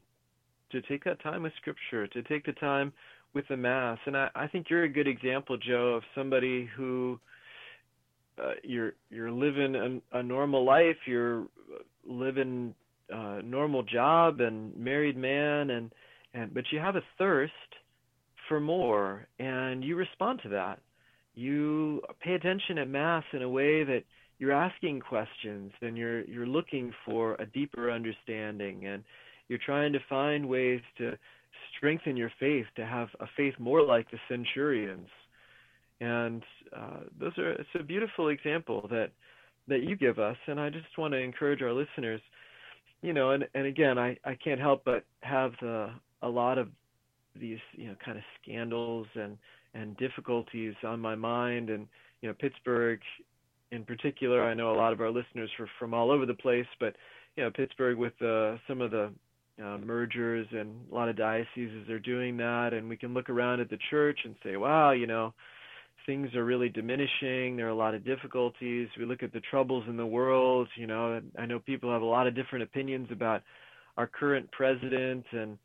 to 0.71 0.81
take 0.83 1.03
that 1.05 1.21
time 1.23 1.43
with 1.43 1.53
Scripture, 1.57 2.05
to 2.07 2.21
take 2.23 2.45
the 2.45 2.51
time 2.53 2.91
with 3.33 3.47
the 3.47 3.57
Mass, 3.57 3.97
and 4.05 4.17
I, 4.17 4.29
I 4.35 4.47
think 4.47 4.67
you're 4.69 4.83
a 4.83 4.89
good 4.89 5.07
example, 5.07 5.57
Joe, 5.57 5.95
of 5.95 6.03
somebody 6.15 6.69
who 6.75 7.19
uh, 8.41 8.53
you're 8.63 8.93
you're 9.09 9.31
living 9.31 10.01
a, 10.13 10.19
a 10.19 10.23
normal 10.23 10.65
life, 10.65 10.97
you're 11.05 11.45
living 12.07 12.73
a 13.09 13.41
normal 13.41 13.83
job 13.83 14.41
and 14.41 14.75
married 14.75 15.17
man, 15.17 15.69
and 15.69 15.91
and 16.33 16.53
but 16.53 16.63
you 16.71 16.79
have 16.79 16.95
a 16.95 17.03
thirst 17.17 17.53
for 18.47 18.59
more, 18.59 19.27
and 19.37 19.83
you 19.83 19.95
respond 19.95 20.39
to 20.43 20.49
that. 20.49 20.79
You 21.35 22.01
pay 22.21 22.33
attention 22.33 22.79
at 22.79 22.89
mass 22.89 23.23
in 23.33 23.43
a 23.43 23.49
way 23.49 23.83
that 23.83 24.03
you're 24.39 24.51
asking 24.53 25.01
questions 25.01 25.71
and 25.81 25.97
you're 25.97 26.23
you're 26.25 26.47
looking 26.47 26.93
for 27.05 27.35
a 27.35 27.45
deeper 27.45 27.91
understanding 27.91 28.87
and 28.87 29.03
you're 29.47 29.59
trying 29.63 29.93
to 29.93 29.99
find 30.07 30.47
ways 30.47 30.81
to 30.97 31.17
strengthen 31.77 32.15
your 32.15 32.31
faith 32.39 32.65
to 32.75 32.85
have 32.85 33.09
a 33.19 33.25
faith 33.35 33.53
more 33.59 33.81
like 33.83 34.09
the 34.11 34.17
centurions. 34.27 35.07
And 36.01 36.43
uh, 36.75 37.01
those 37.19 37.37
are 37.37 37.51
it's 37.51 37.69
a 37.79 37.83
beautiful 37.83 38.29
example 38.29 38.87
that 38.89 39.11
that 39.69 39.83
you 39.83 39.95
give 39.95 40.19
us 40.19 40.35
and 40.47 40.59
i 40.59 40.69
just 40.69 40.97
want 40.97 41.13
to 41.13 41.17
encourage 41.17 41.61
our 41.61 41.71
listeners 41.71 42.19
you 43.01 43.13
know 43.13 43.31
and 43.31 43.47
and 43.53 43.65
again 43.65 43.97
i 43.97 44.17
i 44.25 44.35
can't 44.35 44.59
help 44.59 44.83
but 44.83 45.05
have 45.21 45.51
the 45.61 45.89
a 46.23 46.27
lot 46.27 46.57
of 46.57 46.67
these 47.39 47.59
you 47.73 47.87
know 47.87 47.95
kind 48.03 48.17
of 48.17 48.23
scandals 48.41 49.07
and 49.15 49.37
and 49.73 49.95
difficulties 49.97 50.73
on 50.83 50.99
my 50.99 51.15
mind 51.15 51.69
and 51.69 51.87
you 52.21 52.27
know 52.27 52.35
pittsburgh 52.39 52.99
in 53.71 53.83
particular 53.83 54.43
i 54.43 54.53
know 54.53 54.73
a 54.73 54.77
lot 54.77 54.93
of 54.93 55.01
our 55.01 55.11
listeners 55.11 55.49
are 55.59 55.69
from 55.77 55.93
all 55.93 56.11
over 56.11 56.25
the 56.25 56.33
place 56.33 56.65
but 56.79 56.95
you 57.35 57.43
know 57.43 57.51
pittsburgh 57.51 57.97
with 57.97 58.19
uh, 58.21 58.55
some 58.67 58.81
of 58.81 58.91
the 58.91 59.11
uh, 59.63 59.77
mergers 59.79 60.47
and 60.51 60.73
a 60.91 60.95
lot 60.95 61.09
of 61.09 61.17
dioceses 61.17 61.89
are 61.89 61.99
doing 61.99 62.37
that 62.37 62.73
and 62.73 62.87
we 62.87 62.95
can 62.95 63.13
look 63.13 63.29
around 63.29 63.59
at 63.59 63.69
the 63.69 63.77
church 63.89 64.19
and 64.23 64.35
say 64.43 64.55
wow 64.55 64.91
you 64.91 65.07
know 65.07 65.33
things 66.05 66.33
are 66.33 66.45
really 66.45 66.69
diminishing 66.69 67.57
there 67.57 67.67
are 67.67 67.71
a 67.71 67.75
lot 67.75 67.93
of 67.93 68.05
difficulties 68.05 68.87
we 68.97 69.05
look 69.05 69.21
at 69.21 69.33
the 69.33 69.41
troubles 69.41 69.83
in 69.87 69.97
the 69.97 70.05
world 70.05 70.67
you 70.75 70.87
know 70.87 71.21
i 71.37 71.45
know 71.45 71.59
people 71.59 71.91
have 71.91 72.01
a 72.01 72.05
lot 72.05 72.25
of 72.25 72.35
different 72.35 72.63
opinions 72.63 73.07
about 73.11 73.43
our 73.97 74.07
current 74.07 74.49
president 74.51 75.25
and 75.31 75.57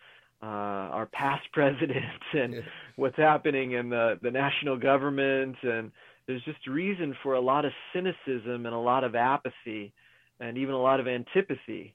uh, 0.43 0.47
our 0.47 1.07
past 1.07 1.45
presidents 1.53 2.25
and 2.33 2.55
yeah. 2.55 2.61
what's 2.97 3.17
happening 3.17 3.73
in 3.73 3.89
the 3.89 4.19
the 4.23 4.31
national 4.31 4.77
government 4.77 5.57
and 5.63 5.91
there's 6.27 6.43
just 6.45 6.67
reason 6.67 7.15
for 7.23 7.35
a 7.35 7.41
lot 7.41 7.65
of 7.65 7.73
cynicism 7.93 8.67
and 8.67 8.75
a 8.75 8.79
lot 8.79 9.05
of 9.05 9.15
apathy 9.15 9.93
and 10.41 10.59
even 10.59 10.75
a 10.75 10.81
lot 10.81 11.01
of 11.01 11.07
antipathy 11.07 11.95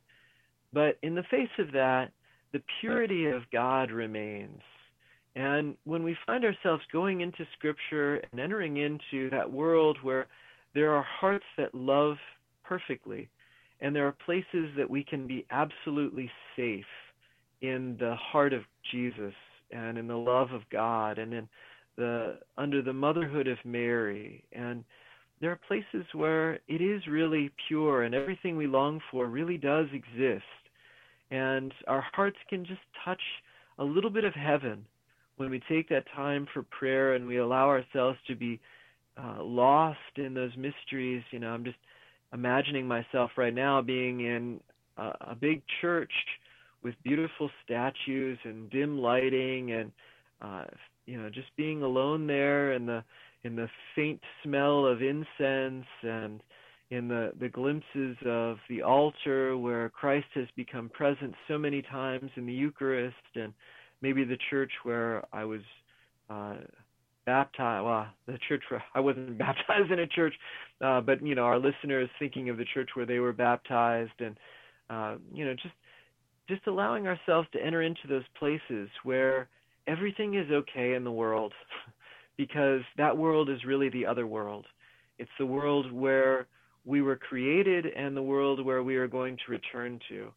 but 0.74 0.98
in 1.02 1.15
the 1.15 1.24
face 1.24 1.50
of 1.58 1.72
that, 1.72 2.12
the 2.54 2.62
purity 2.80 3.28
of 3.28 3.44
God 3.52 3.92
remains. 3.92 4.62
And 5.36 5.76
when 5.86 6.04
we 6.04 6.18
find 6.26 6.44
ourselves 6.44 6.84
going 6.92 7.22
into 7.22 7.46
Scripture 7.58 8.22
and 8.32 8.39
entering 8.39 8.78
into 8.78 9.30
that 9.30 9.52
world 9.52 9.98
where 10.02 10.28
there 10.74 10.92
are 10.94 11.04
hearts 11.04 11.46
that 11.58 11.74
love 11.74 12.18
perfectly, 12.63 13.30
and 13.82 13.96
there 13.96 14.08
are 14.08 14.15
places 14.26 14.70
that 14.78 14.89
we 14.89 15.04
can 15.04 15.26
be 15.26 15.46
absolutely 15.52 16.30
safe 16.56 16.86
in 17.62 17.96
the 18.00 18.15
heart 18.15 18.54
of 18.54 18.63
Jesus 18.92 19.34
and 19.72 19.98
in 19.98 20.08
the 20.08 20.18
love 20.18 20.52
of 20.52 20.62
God 20.72 21.18
and 21.18 21.34
in 21.34 21.48
the 22.00 22.40
under 22.58 22.82
the 22.82 22.94
motherhood 22.94 23.48
of 23.48 23.58
Mary 23.64 24.44
and 24.54 24.84
there 25.42 25.52
are 25.52 25.60
places 25.68 26.06
where 26.14 26.56
it 26.68 26.82
is 26.82 27.02
really 27.08 27.52
pure 27.68 28.04
and 28.04 28.16
everything 28.16 28.58
we 28.58 28.68
long 28.68 29.00
for 29.12 29.28
really 29.28 29.58
does 29.58 29.88
exist 29.94 30.44
and 31.32 31.74
our 31.88 32.04
hearts 32.14 32.38
can 32.50 32.66
just 32.66 32.82
touch 33.06 33.22
a 33.78 33.84
little 33.84 34.10
bit 34.10 34.24
of 34.24 34.34
heaven 34.34 34.86
when 35.38 35.50
we 35.50 35.62
take 35.70 35.88
that 35.90 36.04
time 36.16 36.48
for 36.54 36.64
prayer 36.64 37.14
and 37.14 37.26
we 37.26 37.38
allow 37.38 37.68
ourselves 37.68 38.18
to 38.28 38.36
be 38.36 38.60
uh, 39.18 39.42
lost 39.42 39.98
in 40.18 40.34
those 40.34 40.52
mysteries. 40.58 41.24
You 41.32 41.40
know, 41.40 41.50
I'm 41.50 41.64
just 41.64 41.78
imagining 42.34 42.88
myself 42.88 43.32
right 43.38 43.54
now 43.54 43.82
being 43.82 44.22
in 44.22 44.60
a, 44.98 45.12
a 45.32 45.38
big 45.40 45.62
church 45.82 46.12
with 46.84 46.96
beautiful 47.04 47.50
statues 47.64 48.38
and 48.44 48.70
dim 48.70 49.00
lighting 49.00 49.72
and 49.72 49.92
uh, 50.42 50.66
you 51.10 51.22
know 51.22 51.30
just 51.30 51.48
being 51.58 51.82
alone 51.82 52.28
there 52.28 52.74
in 52.74 52.86
the 52.86 53.04
in 53.43 53.56
the 53.56 53.67
faint 53.95 54.22
smell 54.43 54.86
of 54.86 55.02
incense 55.02 55.86
and 56.04 56.41
in 56.91 57.08
the, 57.08 57.32
the 57.39 57.50
glimpses 57.50 58.17
of 58.26 58.58
the 58.67 58.82
altar 58.82 59.58
where 59.58 59.89
Christ 59.89 60.26
has 60.34 60.48
become 60.56 60.89
present 60.89 61.36
so 61.48 61.58
many 61.58 61.84
times 61.84 62.32
in 62.36 62.48
the 62.48 62.54
Eucharist, 62.54 63.15
and 63.36 63.54
maybe 64.02 64.24
the 64.24 64.38
church 64.50 64.72
where 64.84 65.24
I 65.32 65.45
was 65.45 65.62
uh, 66.32 66.56
baptized. 67.28 67.86
Well, 67.86 68.08
the 68.26 68.39
church 68.48 68.63
where 68.69 68.84
I 68.95 69.00
wasn't 69.00 69.38
baptized 69.38 69.91
in 69.91 70.00
a 70.00 70.08
church, 70.08 70.34
uh, 70.84 71.02
but 71.02 71.24
you 71.26 71.36
know, 71.36 71.43
our 71.43 71.60
listeners 71.60 72.10
thinking 72.17 72.50
of 72.50 72.58
the 72.58 72.65
church 72.74 72.89
where 72.95 73.06
they 73.06 73.19
were 73.19 73.34
baptized, 73.34 74.19
and 74.19 74.36
uh, 74.89 75.15
you 75.32 75.45
know, 75.45 75.54
just 75.54 75.76
just 76.48 76.65
allowing 76.65 77.06
ourselves 77.06 77.48
to 77.54 77.63
enter 77.63 77.84
into 77.84 78.08
those 78.10 78.24
places 78.39 78.89
where 79.04 79.48
everything 79.89 80.36
is 80.36 80.52
okay 80.52 80.93
in 80.93 81.04
the 81.04 81.12
world, 81.12 81.54
because 82.38 82.82
that 82.97 83.17
world 83.17 83.49
is 83.49 83.65
really 83.65 83.89
the 83.89 84.06
other 84.06 84.28
world. 84.28 84.65
It's 85.17 85.32
the 85.39 85.45
world 85.45 85.91
where 85.91 86.45
we 86.86 87.02
were 87.02 87.17
created 87.17 87.88
and 87.88 88.15
the 88.15 88.21
world 88.21 88.63
where 88.63 88.84
we 88.84 88.95
are 88.95 89.08
going 89.08 89.38
to 89.38 89.52
return 89.52 89.99
to. 90.10 90.32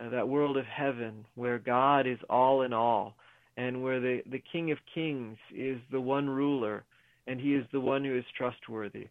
Uh, 0.00 0.08
that 0.08 0.26
world 0.26 0.56
of 0.56 0.64
heaven 0.64 1.24
where 1.34 1.58
God 1.58 2.06
is 2.06 2.18
all 2.30 2.62
in 2.62 2.72
all 2.72 3.14
and 3.56 3.82
where 3.82 4.00
the, 4.00 4.22
the 4.30 4.42
King 4.52 4.70
of 4.70 4.78
Kings 4.94 5.36
is 5.54 5.78
the 5.90 6.00
one 6.00 6.28
ruler 6.28 6.84
and 7.26 7.38
he 7.38 7.54
is 7.54 7.64
the 7.72 7.80
one 7.80 8.04
who 8.04 8.16
is 8.16 8.24
trustworthy. 8.36 9.08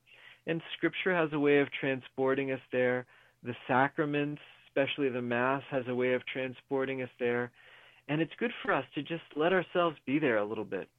And 0.47 0.61
Scripture 0.75 1.15
has 1.15 1.29
a 1.33 1.39
way 1.39 1.59
of 1.59 1.67
transporting 1.79 2.51
us 2.51 2.59
there. 2.71 3.05
The 3.43 3.55
sacraments, 3.67 4.41
especially 4.67 5.09
the 5.09 5.21
Mass, 5.21 5.61
has 5.69 5.83
a 5.87 5.95
way 5.95 6.13
of 6.13 6.25
transporting 6.25 7.03
us 7.03 7.09
there. 7.19 7.51
And 8.11 8.21
it's 8.21 8.33
good 8.37 8.51
for 8.61 8.73
us 8.73 8.83
to 8.95 9.01
just 9.01 9.23
let 9.37 9.53
ourselves 9.53 9.95
be 10.05 10.19
there 10.19 10.37
a 10.37 10.45
little 10.45 10.65
bit 10.65 10.89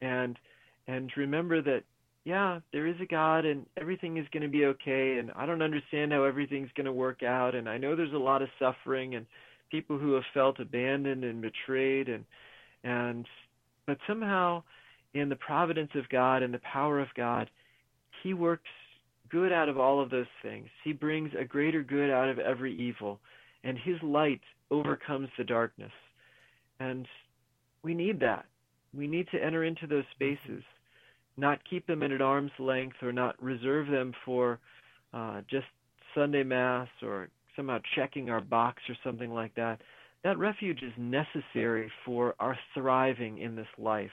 and 0.00 0.38
and 0.86 1.10
remember 1.16 1.62
that 1.62 1.84
yeah, 2.24 2.60
there 2.72 2.86
is 2.86 2.96
a 3.00 3.06
God 3.06 3.46
and 3.46 3.64
everything 3.80 4.18
is 4.18 4.26
going 4.30 4.42
to 4.42 4.48
be 4.48 4.66
okay. 4.66 5.16
And 5.18 5.30
I 5.36 5.46
don't 5.46 5.62
understand 5.62 6.12
how 6.12 6.24
everything's 6.24 6.68
going 6.76 6.84
to 6.84 6.92
work 6.92 7.22
out. 7.22 7.54
And 7.54 7.66
I 7.66 7.78
know 7.78 7.96
there's 7.96 8.12
a 8.12 8.18
lot 8.18 8.42
of 8.42 8.48
suffering 8.58 9.14
and 9.14 9.24
people 9.70 9.98
who 9.98 10.12
have 10.12 10.24
felt 10.34 10.60
abandoned 10.60 11.24
and 11.24 11.40
betrayed. 11.40 12.10
And, 12.10 12.24
and, 12.84 13.26
but 13.86 13.96
somehow 14.06 14.62
in 15.14 15.30
the 15.30 15.36
providence 15.36 15.92
of 15.94 16.10
God 16.10 16.42
and 16.42 16.52
the 16.52 16.60
power 16.60 17.00
of 17.00 17.08
God, 17.16 17.48
He 18.22 18.34
works 18.34 18.68
good 19.30 19.50
out 19.50 19.70
of 19.70 19.78
all 19.78 20.02
of 20.02 20.10
those 20.10 20.26
things. 20.42 20.68
He 20.84 20.92
brings 20.92 21.30
a 21.38 21.44
greater 21.44 21.82
good 21.82 22.10
out 22.10 22.28
of 22.28 22.38
every 22.38 22.76
evil. 22.76 23.18
And 23.64 23.78
His 23.78 23.96
light 24.02 24.42
overcomes 24.70 25.30
the 25.38 25.44
darkness. 25.44 25.92
And 26.80 27.06
we 27.82 27.94
need 27.94 28.18
that. 28.20 28.46
We 28.92 29.06
need 29.06 29.28
to 29.32 29.42
enter 29.42 29.64
into 29.64 29.86
those 29.86 30.04
spaces 30.12 30.62
not 31.40 31.58
keep 31.68 31.86
them 31.86 32.02
at 32.02 32.20
arm's 32.20 32.52
length 32.58 32.96
or 33.02 33.12
not 33.12 33.42
reserve 33.42 33.88
them 33.88 34.12
for 34.24 34.58
uh, 35.12 35.40
just 35.50 35.66
Sunday 36.14 36.42
Mass 36.42 36.88
or 37.02 37.28
somehow 37.56 37.78
checking 37.96 38.30
our 38.30 38.40
box 38.40 38.82
or 38.88 38.96
something 39.02 39.32
like 39.32 39.54
that. 39.54 39.80
That 40.22 40.38
refuge 40.38 40.82
is 40.82 40.92
necessary 40.98 41.90
for 42.04 42.34
our 42.38 42.56
thriving 42.74 43.38
in 43.38 43.56
this 43.56 43.66
life. 43.78 44.10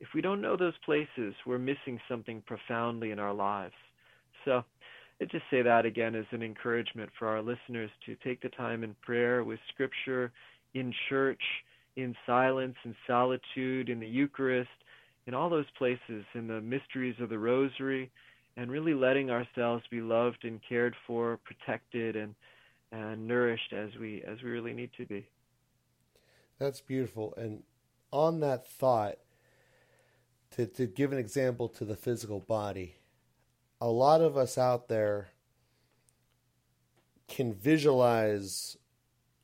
If 0.00 0.08
we 0.14 0.20
don't 0.20 0.40
know 0.42 0.56
those 0.56 0.74
places, 0.84 1.34
we're 1.46 1.58
missing 1.58 2.00
something 2.08 2.42
profoundly 2.46 3.10
in 3.12 3.18
our 3.18 3.34
lives. 3.34 3.74
So, 4.44 4.64
I 5.20 5.24
just 5.24 5.44
say 5.50 5.62
that 5.62 5.84
again 5.84 6.14
as 6.14 6.26
an 6.30 6.44
encouragement 6.44 7.10
for 7.18 7.26
our 7.26 7.42
listeners 7.42 7.90
to 8.06 8.14
take 8.22 8.40
the 8.40 8.50
time 8.50 8.84
in 8.84 8.94
prayer 9.02 9.42
with 9.42 9.58
Scripture, 9.74 10.30
in 10.74 10.94
church, 11.08 11.42
in 11.98 12.14
silence, 12.24 12.76
in 12.84 12.94
solitude, 13.08 13.88
in 13.88 13.98
the 13.98 14.06
Eucharist, 14.06 14.70
in 15.26 15.34
all 15.34 15.50
those 15.50 15.68
places, 15.76 16.24
in 16.32 16.46
the 16.46 16.60
mysteries 16.60 17.16
of 17.20 17.28
the 17.28 17.38
Rosary, 17.38 18.10
and 18.56 18.70
really 18.70 18.94
letting 18.94 19.30
ourselves 19.30 19.82
be 19.90 20.00
loved 20.00 20.44
and 20.44 20.60
cared 20.66 20.94
for, 21.06 21.38
protected, 21.44 22.16
and 22.16 22.34
and 22.90 23.26
nourished 23.26 23.72
as 23.72 23.90
we 24.00 24.22
as 24.22 24.40
we 24.42 24.50
really 24.50 24.72
need 24.72 24.90
to 24.96 25.06
be. 25.06 25.26
That's 26.58 26.80
beautiful. 26.80 27.34
And 27.36 27.64
on 28.12 28.40
that 28.40 28.66
thought, 28.66 29.16
to 30.52 30.66
to 30.66 30.86
give 30.86 31.12
an 31.12 31.18
example 31.18 31.68
to 31.70 31.84
the 31.84 31.96
physical 31.96 32.38
body, 32.38 32.94
a 33.80 33.88
lot 33.88 34.20
of 34.20 34.36
us 34.36 34.56
out 34.56 34.86
there 34.88 35.30
can 37.26 37.52
visualize 37.52 38.76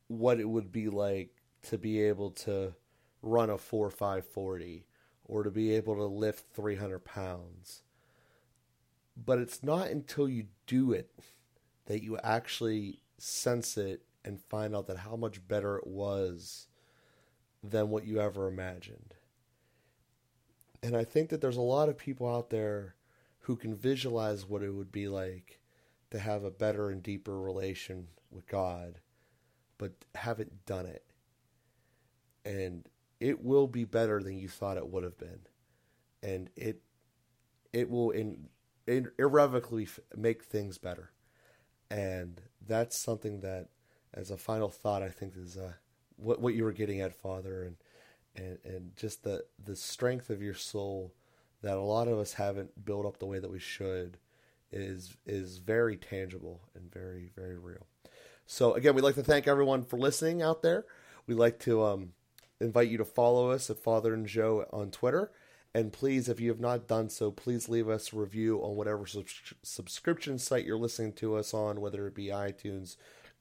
what 0.07 0.39
it 0.39 0.47
would 0.47 0.71
be 0.71 0.87
like 0.87 1.34
to 1.65 1.77
be 1.77 2.01
able 2.01 2.31
to 2.31 2.73
run 3.21 3.49
a 3.49 3.57
4 3.57 3.89
5 3.89 4.25
40 4.25 4.85
or 5.25 5.43
to 5.43 5.51
be 5.51 5.73
able 5.73 5.95
to 5.95 6.05
lift 6.05 6.53
300 6.53 6.99
pounds. 6.99 7.81
But 9.17 9.39
it's 9.39 9.63
not 9.63 9.89
until 9.89 10.29
you 10.29 10.47
do 10.67 10.91
it 10.91 11.11
that 11.85 12.03
you 12.03 12.17
actually 12.23 12.99
sense 13.17 13.77
it 13.77 14.03
and 14.23 14.41
find 14.41 14.75
out 14.75 14.87
that 14.87 14.97
how 14.97 15.15
much 15.15 15.47
better 15.47 15.77
it 15.77 15.87
was 15.87 16.67
than 17.63 17.89
what 17.89 18.05
you 18.05 18.19
ever 18.19 18.47
imagined. 18.47 19.15
And 20.83 20.95
I 20.95 21.03
think 21.03 21.29
that 21.29 21.41
there's 21.41 21.57
a 21.57 21.61
lot 21.61 21.89
of 21.89 21.97
people 21.97 22.27
out 22.27 22.49
there 22.49 22.95
who 23.41 23.55
can 23.55 23.75
visualize 23.75 24.45
what 24.45 24.61
it 24.61 24.71
would 24.71 24.91
be 24.91 25.07
like 25.07 25.59
to 26.11 26.19
have 26.19 26.43
a 26.43 26.51
better 26.51 26.89
and 26.89 27.01
deeper 27.01 27.39
relation 27.39 28.07
with 28.31 28.47
God, 28.47 28.99
but 29.77 29.93
haven't 30.13 30.65
done 30.65 30.85
it. 30.85 31.03
And 32.45 32.87
it 33.19 33.43
will 33.43 33.67
be 33.67 33.83
better 33.83 34.21
than 34.21 34.37
you 34.37 34.47
thought 34.47 34.77
it 34.77 34.87
would 34.87 35.03
have 35.03 35.17
been, 35.17 35.41
and 36.21 36.49
it 36.55 36.81
it 37.73 37.89
will 37.89 38.11
in 38.11 38.49
irrevocably 38.87 39.87
make 40.15 40.43
things 40.43 40.77
better. 40.77 41.11
And 41.89 42.41
that's 42.65 42.97
something 42.97 43.41
that, 43.41 43.69
as 44.13 44.31
a 44.31 44.37
final 44.37 44.69
thought, 44.69 45.03
I 45.03 45.09
think 45.09 45.33
is 45.37 45.57
uh, 45.57 45.73
what 46.17 46.39
what 46.39 46.53
you 46.53 46.63
were 46.63 46.71
getting 46.71 47.01
at, 47.01 47.15
Father, 47.15 47.63
and 47.63 47.77
and 48.35 48.59
and 48.63 48.95
just 48.95 49.23
the 49.23 49.45
the 49.63 49.75
strength 49.75 50.29
of 50.29 50.41
your 50.41 50.53
soul 50.53 51.13
that 51.61 51.77
a 51.77 51.81
lot 51.81 52.07
of 52.07 52.19
us 52.19 52.33
haven't 52.33 52.85
built 52.85 53.05
up 53.05 53.17
the 53.17 53.25
way 53.25 53.39
that 53.39 53.51
we 53.51 53.59
should 53.59 54.17
is 54.71 55.15
is 55.25 55.57
very 55.57 55.97
tangible 55.97 56.61
and 56.75 56.91
very 56.93 57.31
very 57.35 57.57
real. 57.57 57.87
So 58.45 58.73
again, 58.73 58.93
we'd 58.93 59.03
like 59.03 59.15
to 59.15 59.23
thank 59.23 59.47
everyone 59.47 59.83
for 59.83 59.97
listening 59.97 60.41
out 60.41 60.61
there. 60.61 60.85
We'd 61.27 61.35
like 61.35 61.59
to 61.59 61.83
um, 61.83 62.13
invite 62.59 62.89
you 62.89 62.97
to 62.97 63.05
follow 63.05 63.51
us 63.51 63.69
at 63.69 63.79
Father 63.79 64.13
and 64.13 64.25
Joe 64.25 64.65
on 64.71 64.91
Twitter. 64.91 65.31
And 65.73 65.91
please, 65.91 66.29
if 66.29 66.39
you 66.39 66.49
have 66.49 66.59
not 66.59 66.87
done 66.87 67.09
so, 67.09 67.31
please 67.31 67.67
leave 67.67 67.89
us 67.89 68.13
a 68.13 68.15
review 68.15 68.59
on 68.59 68.75
whatever 68.77 69.05
subscription 69.61 70.39
site 70.39 70.65
you're 70.65 70.77
listening 70.77 71.11
to 71.13 71.35
us 71.35 71.53
on, 71.53 71.81
whether 71.81 72.07
it 72.07 72.15
be 72.15 72.27
iTunes, 72.27 72.95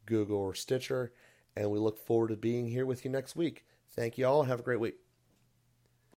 Google, 0.05 0.39
or 0.39 0.55
Stitcher. 0.55 1.13
And 1.57 1.71
we 1.71 1.79
look 1.79 1.97
forward 1.97 2.29
to 2.29 2.37
being 2.37 2.67
here 2.67 2.87
with 2.87 3.05
you 3.05 3.11
next 3.11 3.37
week. 3.37 3.65
Thank 3.93 4.19
you 4.19 4.27
all. 4.27 4.43
Have 4.43 4.61
a 4.61 4.65
great 4.65 4.81
week. 4.81 5.04